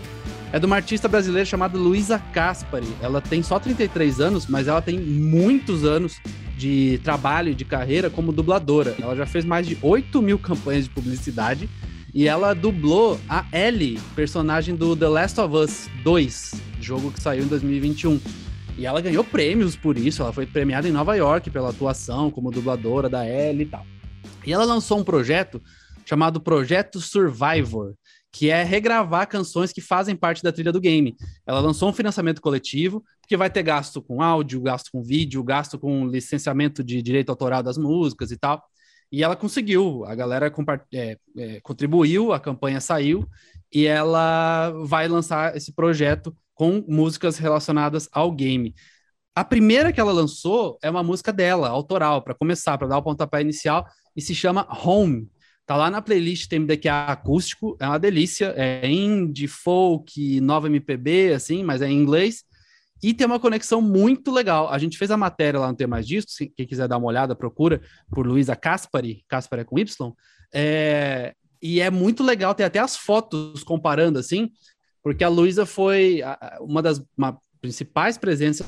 É 0.53 0.59
de 0.59 0.65
uma 0.65 0.77
artista 0.77 1.09
brasileira 1.09 1.45
chamada 1.45 1.77
Luísa 1.77 2.17
Caspari. 2.31 2.87
Ela 3.01 3.19
tem 3.19 3.43
só 3.43 3.59
33 3.59 4.21
anos, 4.21 4.47
mas 4.47 4.69
ela 4.69 4.81
tem 4.81 4.97
muitos 4.97 5.83
anos 5.83 6.21
de 6.57 7.01
trabalho 7.03 7.51
e 7.51 7.55
de 7.55 7.65
carreira 7.65 8.09
como 8.09 8.31
dubladora. 8.31 8.95
Ela 9.01 9.15
já 9.15 9.25
fez 9.25 9.43
mais 9.43 9.67
de 9.67 9.77
8 9.81 10.21
mil 10.21 10.39
campanhas 10.39 10.85
de 10.85 10.89
publicidade 10.89 11.69
e 12.15 12.29
ela 12.29 12.55
dublou 12.55 13.19
a 13.27 13.45
Ellie, 13.51 13.99
personagem 14.15 14.73
do 14.73 14.95
The 14.95 15.09
Last 15.09 15.37
of 15.41 15.53
Us 15.53 15.89
2, 16.01 16.53
jogo 16.79 17.11
que 17.11 17.19
saiu 17.19 17.43
em 17.43 17.47
2021. 17.47 18.21
E 18.77 18.85
ela 18.85 19.01
ganhou 19.01 19.21
prêmios 19.21 19.75
por 19.75 19.97
isso, 19.97 20.21
ela 20.21 20.31
foi 20.31 20.45
premiada 20.45 20.87
em 20.87 20.93
Nova 20.93 21.13
York 21.15 21.49
pela 21.49 21.71
atuação 21.71 22.31
como 22.31 22.51
dubladora 22.51 23.09
da 23.09 23.27
Ellie 23.27 23.63
e 23.63 23.69
tal. 23.69 23.85
E 24.47 24.53
ela 24.53 24.63
lançou 24.63 24.97
um 24.97 25.03
projeto 25.03 25.61
chamado 26.05 26.39
Projeto 26.39 27.01
Survivor, 27.01 27.95
que 28.31 28.49
é 28.49 28.63
regravar 28.63 29.27
canções 29.27 29.73
que 29.73 29.81
fazem 29.81 30.15
parte 30.15 30.41
da 30.41 30.53
trilha 30.53 30.71
do 30.71 30.79
game. 30.79 31.17
Ela 31.45 31.59
lançou 31.59 31.89
um 31.89 31.93
financiamento 31.93 32.41
coletivo, 32.41 33.03
que 33.27 33.35
vai 33.35 33.49
ter 33.49 33.63
gasto 33.63 34.01
com 34.01 34.21
áudio, 34.21 34.61
gasto 34.61 34.89
com 34.89 35.03
vídeo, 35.03 35.43
gasto 35.43 35.77
com 35.77 36.07
licenciamento 36.07 36.81
de 36.81 37.01
direito 37.01 37.29
autoral 37.29 37.61
das 37.61 37.77
músicas 37.77 38.31
e 38.31 38.37
tal. 38.37 38.63
E 39.11 39.23
ela 39.23 39.35
conseguiu, 39.35 40.03
a 40.05 40.15
galera 40.15 40.51
é, 40.93 41.17
é, 41.37 41.59
contribuiu, 41.61 42.33
a 42.33 42.39
campanha 42.39 42.81
saiu 42.81 43.27
e 43.73 43.85
ela 43.85 44.71
vai 44.85 45.07
lançar 45.07 45.55
esse 45.55 45.73
projeto 45.73 46.35
com 46.53 46.83
músicas 46.87 47.37
relacionadas 47.37 48.09
ao 48.11 48.31
game. 48.31 48.73
A 49.35 49.43
primeira 49.43 49.91
que 49.91 49.99
ela 49.99 50.13
lançou 50.13 50.79
é 50.81 50.89
uma 50.89 51.03
música 51.03 51.33
dela, 51.33 51.67
autoral, 51.67 52.21
para 52.21 52.33
começar, 52.33 52.77
para 52.77 52.87
dar 52.87 52.97
o 52.97 53.03
pontapé 53.03 53.41
inicial, 53.41 53.85
e 54.15 54.21
se 54.21 54.33
chama 54.33 54.65
Home. 54.85 55.29
Tá 55.65 55.75
lá 55.75 55.89
na 55.89 56.01
playlist 56.01 56.47
TMDQA 56.47 57.07
acústico, 57.07 57.75
é 57.79 57.85
uma 57.85 57.99
delícia, 57.99 58.53
é 58.55 58.87
indie, 58.89 59.47
folk, 59.47 60.39
nova 60.39 60.67
MPB, 60.67 61.33
assim, 61.33 61.63
mas 61.63 61.81
é 61.81 61.87
em 61.87 61.99
inglês. 61.99 62.45
E 63.03 63.13
tem 63.13 63.27
uma 63.27 63.39
conexão 63.39 63.81
muito 63.81 64.31
legal. 64.31 64.69
A 64.69 64.77
gente 64.77 64.97
fez 64.97 65.11
a 65.11 65.17
matéria 65.17 65.59
lá 65.59 65.67
no 65.69 65.75
Tem 65.75 65.87
Mais 65.87 66.07
Disso, 66.07 66.27
se 66.29 66.47
quem 66.47 66.65
quiser 66.65 66.87
dar 66.87 66.97
uma 66.97 67.07
olhada, 67.07 67.35
procura 67.35 67.81
por 68.09 68.25
Luísa 68.25 68.55
Caspari, 68.55 69.23
Caspari 69.27 69.61
é 69.61 69.65
com 69.65 69.77
Y. 69.77 70.13
É, 70.53 71.35
e 71.61 71.81
é 71.81 71.89
muito 71.89 72.23
legal, 72.23 72.53
tem 72.55 72.65
até 72.65 72.79
as 72.79 72.95
fotos 72.95 73.63
comparando, 73.63 74.19
assim, 74.19 74.51
porque 75.03 75.23
a 75.23 75.29
Luísa 75.29 75.65
foi 75.65 76.21
uma 76.61 76.81
das 76.81 77.03
uma, 77.17 77.39
principais 77.59 78.17
presenças 78.17 78.67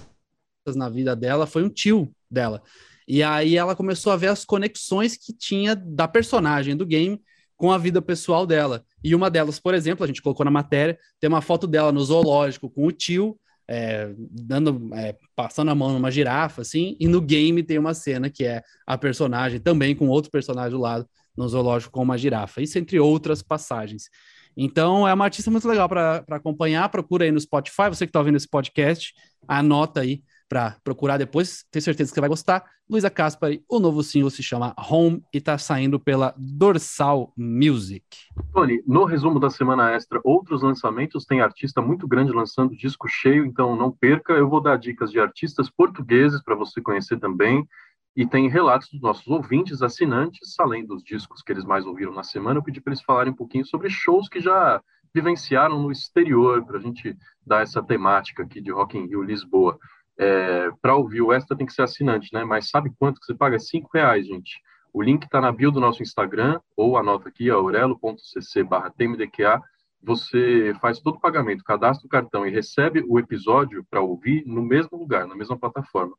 na 0.76 0.90
vida 0.90 1.16
dela, 1.16 1.48
foi 1.48 1.64
um 1.64 1.70
tio 1.70 2.12
dela. 2.30 2.62
E 3.08 3.24
aí 3.24 3.56
ela 3.56 3.76
começou 3.76 4.12
a 4.12 4.18
ver 4.18 4.28
as 4.28 4.44
conexões 4.44 5.16
que 5.16 5.32
tinha 5.32 5.76
da 5.76 6.08
personagem 6.08 6.76
do 6.76 6.86
game 6.86 7.22
com 7.56 7.72
a 7.72 7.78
vida 7.78 8.02
pessoal 8.02 8.46
dela. 8.46 8.84
E 9.04 9.16
uma 9.16 9.30
delas, 9.30 9.60
por 9.60 9.74
exemplo, 9.74 10.04
a 10.04 10.08
gente 10.08 10.22
colocou 10.22 10.44
na 10.44 10.52
matéria, 10.52 11.00
tem 11.20 11.28
uma 11.28 11.42
foto 11.42 11.66
dela 11.66 11.92
no 11.92 12.04
zoológico 12.04 12.70
com 12.70 12.86
o 12.86 12.92
tio, 12.92 13.40
é, 13.68 14.14
dando, 14.18 14.90
é, 14.94 15.16
passando 15.36 15.70
a 15.70 15.76
mão 15.76 15.94
numa 15.94 16.10
girafa, 16.10 16.62
assim, 16.62 16.96
e 17.00 17.08
no 17.08 17.22
game 17.22 17.62
tem 17.64 17.78
uma 17.78 17.94
cena 17.94 18.30
que 18.30 18.46
é 18.46 18.62
a 18.86 18.98
personagem 18.98 19.60
também 19.60 19.96
com 19.96 20.08
outro 20.08 20.32
personagem 20.32 20.72
do 20.72 20.80
lado, 20.80 21.08
no 21.36 21.48
zoológico 21.48 21.92
com 21.92 22.02
uma 22.02 22.18
girafa. 22.18 22.62
Isso 22.62 22.80
entre 22.80 23.00
outras 23.00 23.42
passagens. 23.44 24.10
Então 24.56 25.08
é 25.08 25.14
uma 25.14 25.26
artista 25.26 25.52
muito 25.52 25.68
legal 25.68 25.88
para 25.88 26.24
acompanhar. 26.32 26.90
Procura 26.90 27.26
aí 27.26 27.32
no 27.32 27.40
Spotify. 27.40 27.90
Você 27.90 28.08
que 28.08 28.10
está 28.10 28.20
ouvindo 28.20 28.38
esse 28.38 28.48
podcast, 28.48 29.14
anota 29.48 30.02
aí 30.02 30.24
para 30.48 30.78
procurar 30.84 31.18
depois, 31.18 31.66
tenho 31.72 31.84
certeza 31.84 32.10
que 32.10 32.16
você 32.16 32.22
vai 32.22 32.30
gostar. 32.30 32.64
Luísa 32.90 33.10
Caspari, 33.10 33.64
o 33.70 33.80
novo 33.80 34.02
single 34.02 34.30
se 34.30 34.42
chama 34.42 34.74
Home 34.90 35.22
e 35.34 35.40
está 35.40 35.58
saindo 35.58 36.00
pela 36.00 36.34
Dorsal 36.38 37.34
Music. 37.36 38.06
Tony, 38.54 38.82
no 38.88 39.04
resumo 39.04 39.40
da 39.40 39.50
semana 39.50 39.92
extra, 39.92 40.22
outros 40.24 40.62
lançamentos, 40.62 41.26
tem 41.26 41.42
artista 41.42 41.82
muito 41.82 42.08
grande 42.08 42.32
lançando 42.32 42.76
disco 42.76 43.08
cheio, 43.10 43.46
então 43.46 43.76
não 43.76 43.92
perca. 43.92 44.34
Eu 44.34 44.50
vou 44.50 44.62
dar 44.62 44.78
dicas 44.78 45.12
de 45.12 45.20
artistas 45.20 45.70
portugueses 45.70 46.42
para 46.42 46.56
você 46.56 46.82
conhecer 46.82 47.20
também. 47.20 47.68
E 48.16 48.26
tem 48.26 48.50
relatos 48.50 48.90
dos 48.90 49.02
nossos 49.02 49.28
ouvintes, 49.28 49.82
assinantes, 49.84 50.60
além 50.60 50.86
dos 50.86 51.04
discos 51.04 51.44
que 51.44 51.52
eles 51.52 51.66
mais 51.66 51.86
ouviram 51.86 52.14
na 52.14 52.24
semana. 52.24 52.58
Eu 52.58 52.64
pedi 52.64 52.82
para 52.82 52.94
eles 52.94 53.04
falarem 53.04 53.32
um 53.32 53.36
pouquinho 53.36 53.66
sobre 53.66 53.90
shows 53.90 54.28
que 54.28 54.40
já 54.40 54.82
vivenciaram 55.14 55.82
no 55.82 55.92
exterior, 55.92 56.66
para 56.66 56.78
a 56.78 56.82
gente 56.82 57.16
dar 57.46 57.62
essa 57.62 57.82
temática 57.84 58.44
aqui 58.44 58.62
de 58.62 58.72
Rock 58.72 58.98
in 58.98 59.08
Rio 59.08 59.22
Lisboa. 59.22 59.78
É, 60.20 60.70
para 60.82 60.96
ouvir 60.96 61.22
o 61.22 61.32
extra 61.32 61.56
tem 61.56 61.68
que 61.68 61.74
ser 61.74 61.84
assinante, 61.84 62.34
né? 62.34 62.44
Mas 62.44 62.70
sabe 62.70 62.92
quanto 62.98 63.20
que 63.20 63.26
você 63.26 63.36
paga? 63.36 63.60
Cinco 63.60 63.90
reais, 63.94 64.26
gente. 64.26 64.60
O 64.94 65.02
link 65.02 65.24
está 65.24 65.40
na 65.40 65.52
bio 65.52 65.72
do 65.72 65.80
nosso 65.80 66.02
Instagram, 66.02 66.60
ou 66.76 66.98
anota 66.98 67.30
aqui, 67.30 67.50
aurelo.cc 67.50 68.64
barra 68.64 68.90
tmdqa. 68.90 69.62
Você 70.02 70.74
faz 70.82 71.00
todo 71.00 71.16
o 71.16 71.20
pagamento, 71.20 71.64
cadastra 71.64 72.08
o 72.08 72.10
cartão 72.10 72.46
e 72.46 72.52
recebe 72.52 73.04
o 73.08 73.20
episódio 73.20 73.86
para 73.90 74.02
ouvir 74.02 74.44
no 74.46 74.62
mesmo 74.62 74.98
lugar, 74.98 75.28
na 75.28 75.36
mesma 75.36 75.58
plataforma. 75.58 76.16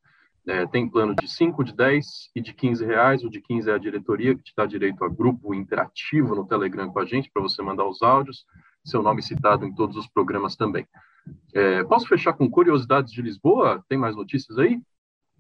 É, 0.47 0.67
tem 0.67 0.89
plano 0.89 1.15
de 1.15 1.29
5, 1.29 1.63
de 1.63 1.75
10 1.75 2.31
e 2.35 2.41
de 2.41 2.55
15 2.55 2.85
reais. 2.85 3.25
O 3.25 3.29
de 3.29 3.41
15 3.41 3.71
é 3.71 3.75
a 3.75 3.79
diretoria, 3.79 4.35
que 4.35 4.43
te 4.43 4.53
dá 4.57 4.65
direito 4.65 5.05
a 5.05 5.09
grupo 5.09 5.53
interativo 5.53 6.35
no 6.35 6.47
Telegram 6.47 6.91
com 6.91 7.01
a 7.01 7.05
gente, 7.05 7.31
para 7.31 7.43
você 7.43 7.61
mandar 7.63 7.87
os 7.87 8.01
áudios, 8.03 8.47
seu 8.85 9.03
nome 9.03 9.23
citado 9.23 9.67
em 9.67 9.75
todos 9.75 9.97
os 9.97 10.07
programas 10.07 10.57
também. 10.57 10.87
É, 11.53 11.83
posso 11.85 12.07
fechar 12.07 12.33
com 12.33 12.51
curiosidades 12.51 13.12
de 13.12 13.23
Lisboa? 13.23 13.83
Tem 13.88 13.99
mais 13.99 14.14
notícias 14.14 14.59
aí? 14.59 14.81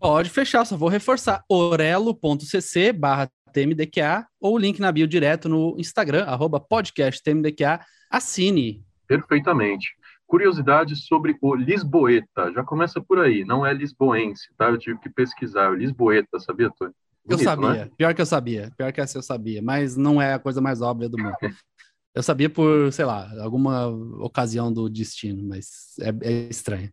Pode 0.00 0.30
fechar, 0.30 0.64
só 0.64 0.76
vou 0.76 0.88
reforçar 0.88 1.44
orelo.cc 1.48 2.92
barra 2.92 3.28
TMDQA 3.52 4.26
ou 4.40 4.54
o 4.54 4.58
link 4.58 4.78
na 4.78 4.92
bio 4.92 5.08
direto 5.08 5.48
no 5.48 5.74
Instagram, 5.78 6.24
arroba 6.24 6.60
podcast 6.60 7.22
TMDQA. 7.22 7.80
Assine. 8.10 8.84
Perfeitamente. 9.06 9.88
Curiosidades 10.26 11.06
sobre 11.06 11.36
o 11.40 11.54
Lisboeta. 11.54 12.52
Já 12.52 12.62
começa 12.62 13.00
por 13.00 13.18
aí, 13.18 13.44
não 13.44 13.64
é 13.64 13.72
lisboense, 13.72 14.48
tá? 14.56 14.68
Eu 14.68 14.78
tive 14.78 14.98
que 14.98 15.08
pesquisar. 15.08 15.70
O 15.70 15.74
Lisboeta, 15.74 16.38
sabia, 16.38 16.70
Tony? 16.78 16.92
Bonito, 17.24 17.40
eu 17.40 17.44
sabia, 17.44 17.84
né? 17.84 17.90
pior 17.96 18.14
que 18.14 18.20
eu 18.22 18.26
sabia, 18.26 18.72
pior 18.76 18.92
que 18.92 19.00
essa 19.00 19.18
eu 19.18 19.22
sabia, 19.22 19.60
mas 19.60 19.96
não 19.96 20.20
é 20.20 20.34
a 20.34 20.38
coisa 20.38 20.60
mais 20.60 20.80
óbvia 20.80 21.08
do 21.08 21.18
mundo. 21.18 21.34
Eu 22.14 22.22
sabia 22.22 22.50
por, 22.50 22.92
sei 22.92 23.04
lá, 23.04 23.30
alguma 23.40 23.88
ocasião 24.20 24.72
do 24.72 24.88
destino, 24.88 25.46
mas 25.48 25.96
é, 26.00 26.12
é 26.28 26.32
estranho. 26.48 26.90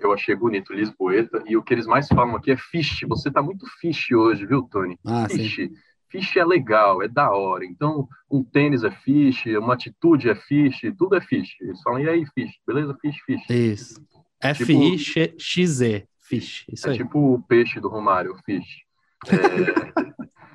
Eu 0.00 0.12
achei 0.12 0.34
bonito, 0.34 0.72
Lisboeta, 0.72 1.42
e 1.46 1.56
o 1.56 1.62
que 1.62 1.74
eles 1.74 1.86
mais 1.86 2.08
falam 2.08 2.36
aqui 2.36 2.50
é 2.50 2.56
fish. 2.56 3.00
Você 3.08 3.30
tá 3.30 3.42
muito 3.42 3.66
fish 3.80 4.10
hoje, 4.12 4.46
viu, 4.46 4.62
Tony? 4.62 4.98
Ah, 5.04 5.28
fish. 5.28 5.56
Sim. 5.56 5.70
Fish 6.08 6.36
é 6.36 6.44
legal, 6.44 7.02
é 7.02 7.08
da 7.08 7.30
hora. 7.30 7.64
Então, 7.64 8.08
um 8.30 8.42
tênis 8.42 8.82
é 8.82 8.90
fish, 8.90 9.46
uma 9.46 9.74
atitude 9.74 10.28
é 10.28 10.34
fish, 10.34 10.80
tudo 10.98 11.16
é 11.16 11.20
fish. 11.20 11.56
Eles 11.60 11.80
falam, 11.82 12.00
e 12.00 12.08
aí, 12.08 12.24
fish? 12.34 12.52
Beleza? 12.66 12.96
Fish, 13.00 13.16
fish. 13.24 13.50
Isso. 13.50 14.00
F-I-X-E, 14.40 16.06
fish. 16.18 16.64
Isso 16.72 16.88
é 16.88 16.92
aí. 16.92 16.96
tipo 16.96 17.34
o 17.34 17.42
peixe 17.42 17.78
do 17.78 17.88
Romário, 17.88 18.34
fish. 18.44 18.84
É... 19.28 20.00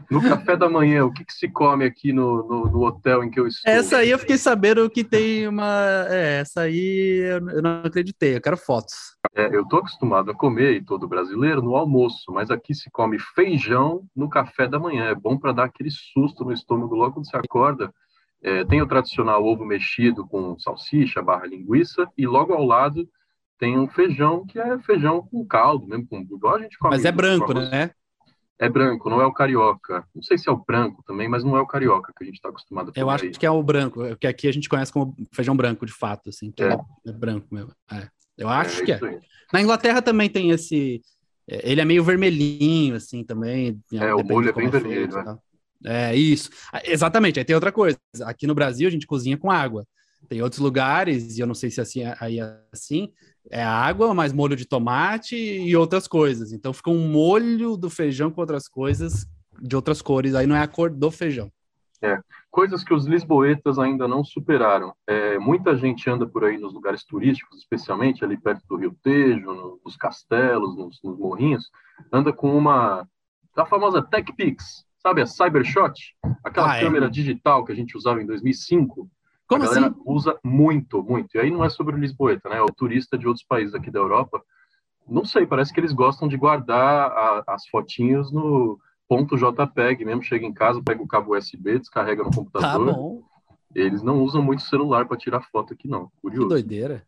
No 0.10 0.22
café 0.22 0.56
da 0.56 0.70
manhã, 0.70 1.06
o 1.06 1.12
que, 1.12 1.26
que 1.26 1.34
se 1.34 1.48
come 1.50 1.86
aqui 1.86 2.14
no, 2.14 2.48
no, 2.48 2.70
no, 2.70 2.82
hotel 2.84 3.24
em 3.24 3.30
que 3.30 3.40
eu 3.40 3.48
estou? 3.48 3.72
Essa 3.72 3.98
aí 3.98 4.10
eu 4.10 4.20
fiquei 4.20 4.38
sabendo 4.38 4.90
que 4.90 5.04
tem 5.04 5.48
uma. 5.48 6.06
É, 6.10 6.40
essa 6.40 6.62
aí 6.62 7.40
eu 7.54 7.62
não 7.62 7.84
acreditei, 7.84 8.36
eu 8.36 8.42
quero 8.42 8.58
fotos. 8.58 8.94
É, 9.36 9.56
eu 9.56 9.64
estou 9.64 9.80
acostumado 9.80 10.32
a 10.32 10.36
comer, 10.36 10.74
e 10.74 10.84
todo 10.84 11.08
brasileiro, 11.08 11.62
no 11.62 11.76
almoço, 11.76 12.32
mas 12.32 12.52
aqui 12.52 12.74
se 12.74 12.90
come 12.92 13.18
feijão 13.20 14.04
no 14.16 14.30
café 14.30 14.68
da 14.68 14.80
manhã. 14.80 15.06
É 15.06 15.16
bom 15.16 15.38
para 15.38 15.52
dar 15.52 15.66
aquele 15.66 15.90
susto 15.90 16.44
no 16.44 16.54
estômago 16.54 16.96
logo 16.96 17.14
quando 17.14 17.30
você 17.30 17.38
acorda. 17.38 17.94
É, 18.42 18.64
tem 18.64 18.82
o 18.82 18.88
tradicional 18.88 19.44
ovo 19.44 19.66
mexido 19.66 20.28
com 20.28 20.58
salsicha 20.60 21.22
barra 21.22 21.48
linguiça, 21.48 22.08
e 22.18 22.28
logo 22.28 22.54
ao 22.54 22.64
lado 22.64 23.10
tem 23.58 23.78
um 23.78 23.88
feijão 23.88 24.46
que 24.46 24.60
é 24.60 24.78
feijão 24.80 25.22
com 25.22 25.46
caldo, 25.46 25.88
mesmo 25.88 26.08
com 26.08 26.20
igual 26.20 26.56
a 26.56 26.60
gente 26.60 26.78
come. 26.78 26.96
Mas 26.96 27.06
é 27.06 27.12
branco, 27.12 27.54
né? 27.54 27.92
É 28.58 28.70
branco, 28.70 29.10
não 29.10 29.20
é 29.20 29.26
o 29.26 29.34
carioca. 29.34 30.06
Não 30.16 30.24
sei 30.24 30.38
se 30.38 30.48
é 30.48 30.52
o 30.52 30.64
branco 30.66 31.04
também, 31.06 31.28
mas 31.28 31.44
não 31.44 31.58
é 31.58 31.62
o 31.62 31.68
carioca 31.68 32.14
que 32.16 32.24
a 32.24 32.26
gente 32.26 32.36
está 32.36 32.50
acostumado 32.50 32.90
a 32.90 32.94
comer. 32.94 33.04
Eu 33.04 33.10
acho 33.10 33.26
aí. 33.26 33.32
que 33.32 33.46
é 33.46 33.52
o 33.52 33.62
branco, 33.62 34.16
que 34.16 34.28
aqui 34.28 34.48
a 34.48 34.52
gente 34.52 34.70
conhece 34.70 34.94
como 34.94 35.14
feijão 35.34 35.56
branco, 35.56 35.86
de 35.86 35.92
fato, 35.92 36.30
assim. 36.30 36.54
É. 36.58 36.64
É, 36.64 36.78
é. 37.08 37.12
branco 37.12 37.48
mesmo. 37.52 37.72
É. 37.92 38.08
Eu 38.38 38.48
acho 38.48 38.82
é, 38.82 38.86
que 38.86 38.92
é. 38.94 39.00
Aí. 39.02 39.20
Na 39.52 39.62
Inglaterra 39.62 40.02
também 40.02 40.30
tem 40.30 40.52
esse. 40.52 41.02
É, 41.48 41.70
ele 41.70 41.82
é 41.82 41.86
meio 41.86 42.04
vermelhinho, 42.04 42.96
assim, 42.96 43.24
também. 43.24 43.80
É, 43.94 44.14
o 44.14 44.24
molho 44.24 44.50
é 44.50 44.54
bem 44.54 44.70
vermelho, 44.70 45.08
né? 45.14 45.38
É, 45.86 46.16
isso. 46.16 46.50
Ah, 46.72 46.82
exatamente. 46.86 47.40
Aí 47.40 47.46
tem 47.46 47.56
outra 47.56 47.72
coisa. 47.72 48.00
Aqui 48.24 48.48
no 48.48 48.56
Brasil 48.56 48.88
a 48.88 48.92
gente 48.92 49.06
cozinha 49.06 49.38
com 49.38 49.52
água. 49.52 49.86
Tem 50.30 50.42
outros 50.42 50.62
lugares, 50.62 51.38
e 51.38 51.42
eu 51.42 51.48
não 51.48 51.54
sei 51.54 51.70
se 51.70 51.80
assim, 51.80 52.02
aí 52.20 52.40
é 52.40 52.58
assim, 52.74 53.12
é 53.50 53.64
água, 53.64 54.14
mais 54.14 54.34
molho 54.34 54.56
de 54.56 54.66
tomate 54.66 55.36
e 55.36 55.76
outras 55.76 56.08
coisas. 56.08 56.52
Então 56.52 56.74
fica 56.74 56.90
um 56.90 57.08
molho 57.08 57.78
do 57.78 57.90
feijão 57.90 58.32
com 58.32 58.42
outras 58.42 58.68
coisas 58.68 59.28
de 59.62 59.76
outras 59.76 60.02
cores, 60.02 60.36
aí 60.36 60.46
não 60.46 60.56
é 60.56 60.62
a 60.62 60.68
cor 60.68 60.90
do 60.90 61.10
feijão. 61.10 61.52
É, 62.02 62.20
coisas 62.52 62.84
que 62.84 62.94
os 62.94 63.06
lisboetas 63.06 63.80
ainda 63.80 64.08
não 64.08 64.24
superaram. 64.24 64.94
É, 65.08 65.40
muita 65.40 65.76
gente 65.76 66.10
anda 66.10 66.28
por 66.28 66.44
aí 66.44 66.58
nos 66.58 66.74
lugares 66.74 67.04
turísticos, 67.04 67.60
especialmente 67.60 68.24
ali 68.24 68.38
perto 68.38 68.64
do 68.68 68.76
Rio 68.76 68.96
Tejo, 69.02 69.46
no, 69.46 69.80
nos 69.84 69.96
castelos, 69.96 70.76
nos, 70.76 71.00
nos, 71.04 71.18
morrinhos, 71.18 71.70
anda 72.12 72.34
com 72.34 72.56
uma 72.56 73.08
a 73.56 73.66
famosa 73.66 74.02
TechPix, 74.02 74.86
sabe 75.02 75.22
a 75.22 75.26
Cybershot, 75.26 75.94
aquela 76.44 76.74
ah, 76.74 76.78
é? 76.78 76.82
câmera 76.82 77.06
é. 77.06 77.10
digital 77.10 77.64
que 77.64 77.72
a 77.72 77.76
gente 77.76 77.96
usava 77.96 78.22
em 78.22 78.26
2005. 78.26 79.10
Como 79.48 79.64
a 79.64 79.68
galera 79.68 79.88
assim? 79.88 80.02
usa 80.06 80.40
muito, 80.44 81.04
muito. 81.04 81.36
E 81.36 81.40
aí 81.40 81.52
não 81.52 81.64
é 81.64 81.70
sobre 81.70 81.96
o 81.96 82.00
lisboeta, 82.00 82.50
né? 82.50 82.58
É 82.58 82.62
o 82.62 82.74
turista 82.74 83.18
de 83.18 83.28
outros 83.28 83.46
países 83.46 83.76
aqui 83.76 83.92
da 83.92 84.00
Europa. 84.00 84.42
Não 85.08 85.24
sei, 85.24 85.46
parece 85.46 85.72
que 85.72 85.80
eles 85.80 85.94
gostam 85.94 86.28
de 86.28 86.36
guardar 86.36 87.12
a, 87.12 87.44
as 87.48 87.68
fotinhos 87.68 88.32
no 88.32 88.80
ponto 89.08 89.38
JPEG 89.38 90.04
mesmo, 90.04 90.24
chega 90.24 90.46
em 90.46 90.54
casa, 90.54 90.82
pega 90.84 91.02
o 91.02 91.08
cabo 91.08 91.38
USB, 91.38 91.78
descarrega 91.78 92.24
no 92.24 92.32
computador. 92.32 92.88
Tá 92.88 92.94
bom. 92.94 93.24
Eles 93.76 94.02
não 94.02 94.24
usam 94.24 94.42
muito 94.42 94.64
celular 94.64 95.06
para 95.06 95.18
tirar 95.18 95.42
foto 95.52 95.74
aqui, 95.74 95.88
não. 95.88 96.10
Curioso. 96.22 96.48
Que 96.48 96.50
doideira. 96.50 97.06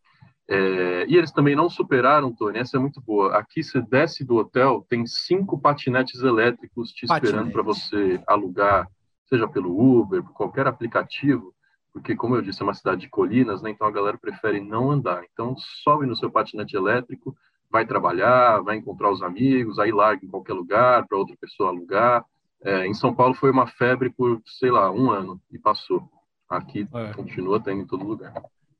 É, 0.50 1.06
e 1.08 1.18
eles 1.18 1.32
também 1.32 1.56
não 1.56 1.70
superaram, 1.70 2.32
Tony, 2.32 2.58
essa 2.60 2.78
é 2.78 2.80
muito 2.80 3.02
boa. 3.02 3.36
Aqui 3.36 3.64
você 3.64 3.82
desce 3.82 4.24
do 4.24 4.36
hotel, 4.36 4.86
tem 4.88 5.06
cinco 5.06 5.60
patinetes 5.60 6.22
elétricos 6.22 6.92
te 6.92 7.06
Patinete. 7.06 7.26
esperando 7.26 7.52
para 7.52 7.64
você 7.64 8.22
alugar, 8.26 8.88
seja 9.28 9.48
pelo 9.48 9.78
Uber, 9.78 10.24
por 10.24 10.34
qualquer 10.34 10.68
aplicativo, 10.68 11.54
porque, 11.98 12.16
como 12.16 12.36
eu 12.36 12.42
disse, 12.42 12.62
é 12.62 12.64
uma 12.64 12.74
cidade 12.74 13.02
de 13.02 13.10
colinas, 13.10 13.62
né? 13.62 13.72
então 13.72 13.88
a 13.88 13.92
galera 13.92 14.18
prefere 14.18 14.62
não 14.62 14.92
andar. 14.92 15.24
Então, 15.34 15.56
sobe 15.84 16.06
no 16.06 16.16
seu 16.16 16.30
patinete 16.30 16.76
elétrico, 16.76 17.36
vai 17.70 17.86
trabalhar, 17.86 18.62
vai 18.62 18.78
encontrar 18.78 19.12
os 19.12 19.22
amigos, 19.22 19.80
aí 19.80 19.92
larga 19.92 20.26
em 20.26 20.30
qualquer 20.30 20.54
lugar 20.54 21.06
para 21.08 21.18
outra 21.18 21.36
pessoa 21.40 21.70
alugar. 21.70 22.24
É, 22.64 22.88
em 22.88 22.94
São 22.94 23.14
Paulo 23.14 23.34
foi 23.34 23.52
uma 23.52 23.68
febre 23.68 24.10
por, 24.10 24.42
sei 24.46 24.72
lá, 24.72 24.92
um 24.92 25.12
ano 25.12 25.42
e 25.52 25.58
passou. 25.58 26.08
Aqui 26.50 26.88
é. 26.94 27.14
continua 27.14 27.60
tendo 27.60 27.82
em 27.82 27.88
todo 27.88 28.06
lugar. 28.06 28.34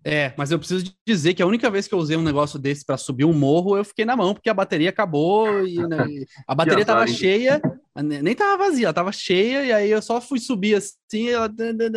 É, 0.04 0.34
mas 0.38 0.52
eu 0.52 0.60
preciso 0.60 0.94
dizer 1.06 1.34
que 1.34 1.42
a 1.42 1.46
única 1.46 1.70
vez 1.70 1.88
que 1.88 1.94
eu 1.94 2.00
usei 2.00 2.16
um 2.16 2.24
negócio 2.24 2.58
desse 2.58 2.86
para 2.86 2.98
subir 2.98 3.26
um 3.26 3.34
morro, 3.34 3.76
eu 3.76 3.84
fiquei 3.84 4.06
na 4.06 4.16
mão, 4.16 4.34
porque 4.34 4.50
a 4.50 4.54
bateria 4.54 4.90
acabou 4.90 5.68
e 5.68 5.76
né, 5.86 6.06
a 6.48 6.56
bateria 6.56 6.84
estava 6.84 7.06
cheia, 7.08 7.62
nem 8.04 8.32
estava 8.32 8.66
vazia, 8.66 8.86
ela 8.86 8.92
estava 8.92 9.12
cheia, 9.12 9.66
e 9.66 9.72
aí 9.72 9.90
eu 9.90 10.02
só 10.02 10.22
fui 10.22 10.40
subir 10.40 10.76
assim, 10.76 11.30
ela, 11.30 11.52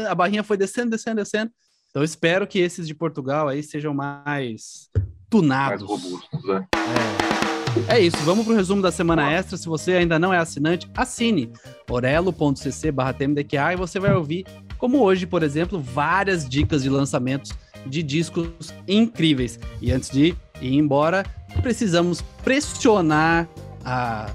a 0.09 0.15
barrinha 0.15 0.43
foi 0.43 0.57
descendo, 0.57 0.91
descendo, 0.91 1.17
descendo. 1.17 1.51
Então 1.91 2.03
eu 2.03 2.05
espero 2.05 2.47
que 2.47 2.59
esses 2.59 2.87
de 2.87 2.95
Portugal 2.95 3.49
aí 3.49 3.63
sejam 3.63 3.93
mais 3.93 4.89
tunados. 5.29 5.89
Mais 5.89 6.03
robustos, 6.03 6.49
é. 6.49 6.67
É. 7.91 7.97
é 7.97 8.01
isso, 8.01 8.17
vamos 8.19 8.45
para 8.45 8.55
o 8.55 8.57
resumo 8.57 8.81
da 8.81 8.93
semana 8.93 9.31
extra. 9.31 9.57
Se 9.57 9.67
você 9.67 9.95
ainda 9.95 10.19
não 10.19 10.33
é 10.33 10.39
assinante, 10.39 10.89
assine 10.97 11.53
orelo.cc 11.89 12.93
barra 12.93 13.17
e 13.73 13.77
você 13.77 13.99
vai 13.99 14.15
ouvir, 14.15 14.47
como 14.79 15.03
hoje, 15.03 15.27
por 15.27 15.43
exemplo, 15.43 15.81
várias 15.81 16.49
dicas 16.49 16.83
de 16.83 16.89
lançamentos 16.89 17.53
de 17.87 18.03
discos 18.03 18.73
incríveis. 18.87 19.59
E 19.81 19.93
antes 19.93 20.11
de 20.11 20.35
ir 20.61 20.75
embora, 20.75 21.25
precisamos 21.63 22.23
pressionar 22.43 23.49
a 23.85 24.31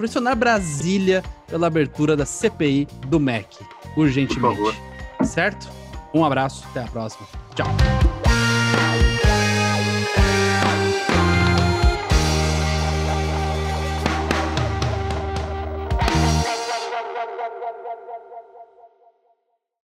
pressionar 0.00 0.34
Brasília 0.34 1.22
pela 1.46 1.66
abertura 1.66 2.16
da 2.16 2.24
CPI 2.24 2.88
do 3.06 3.20
MEC, 3.20 3.58
urgentemente. 3.94 4.58
Certo? 5.22 5.68
Um 6.14 6.24
abraço, 6.24 6.66
até 6.70 6.82
a 6.82 6.86
próxima. 6.86 7.26
Tchau. 7.54 7.99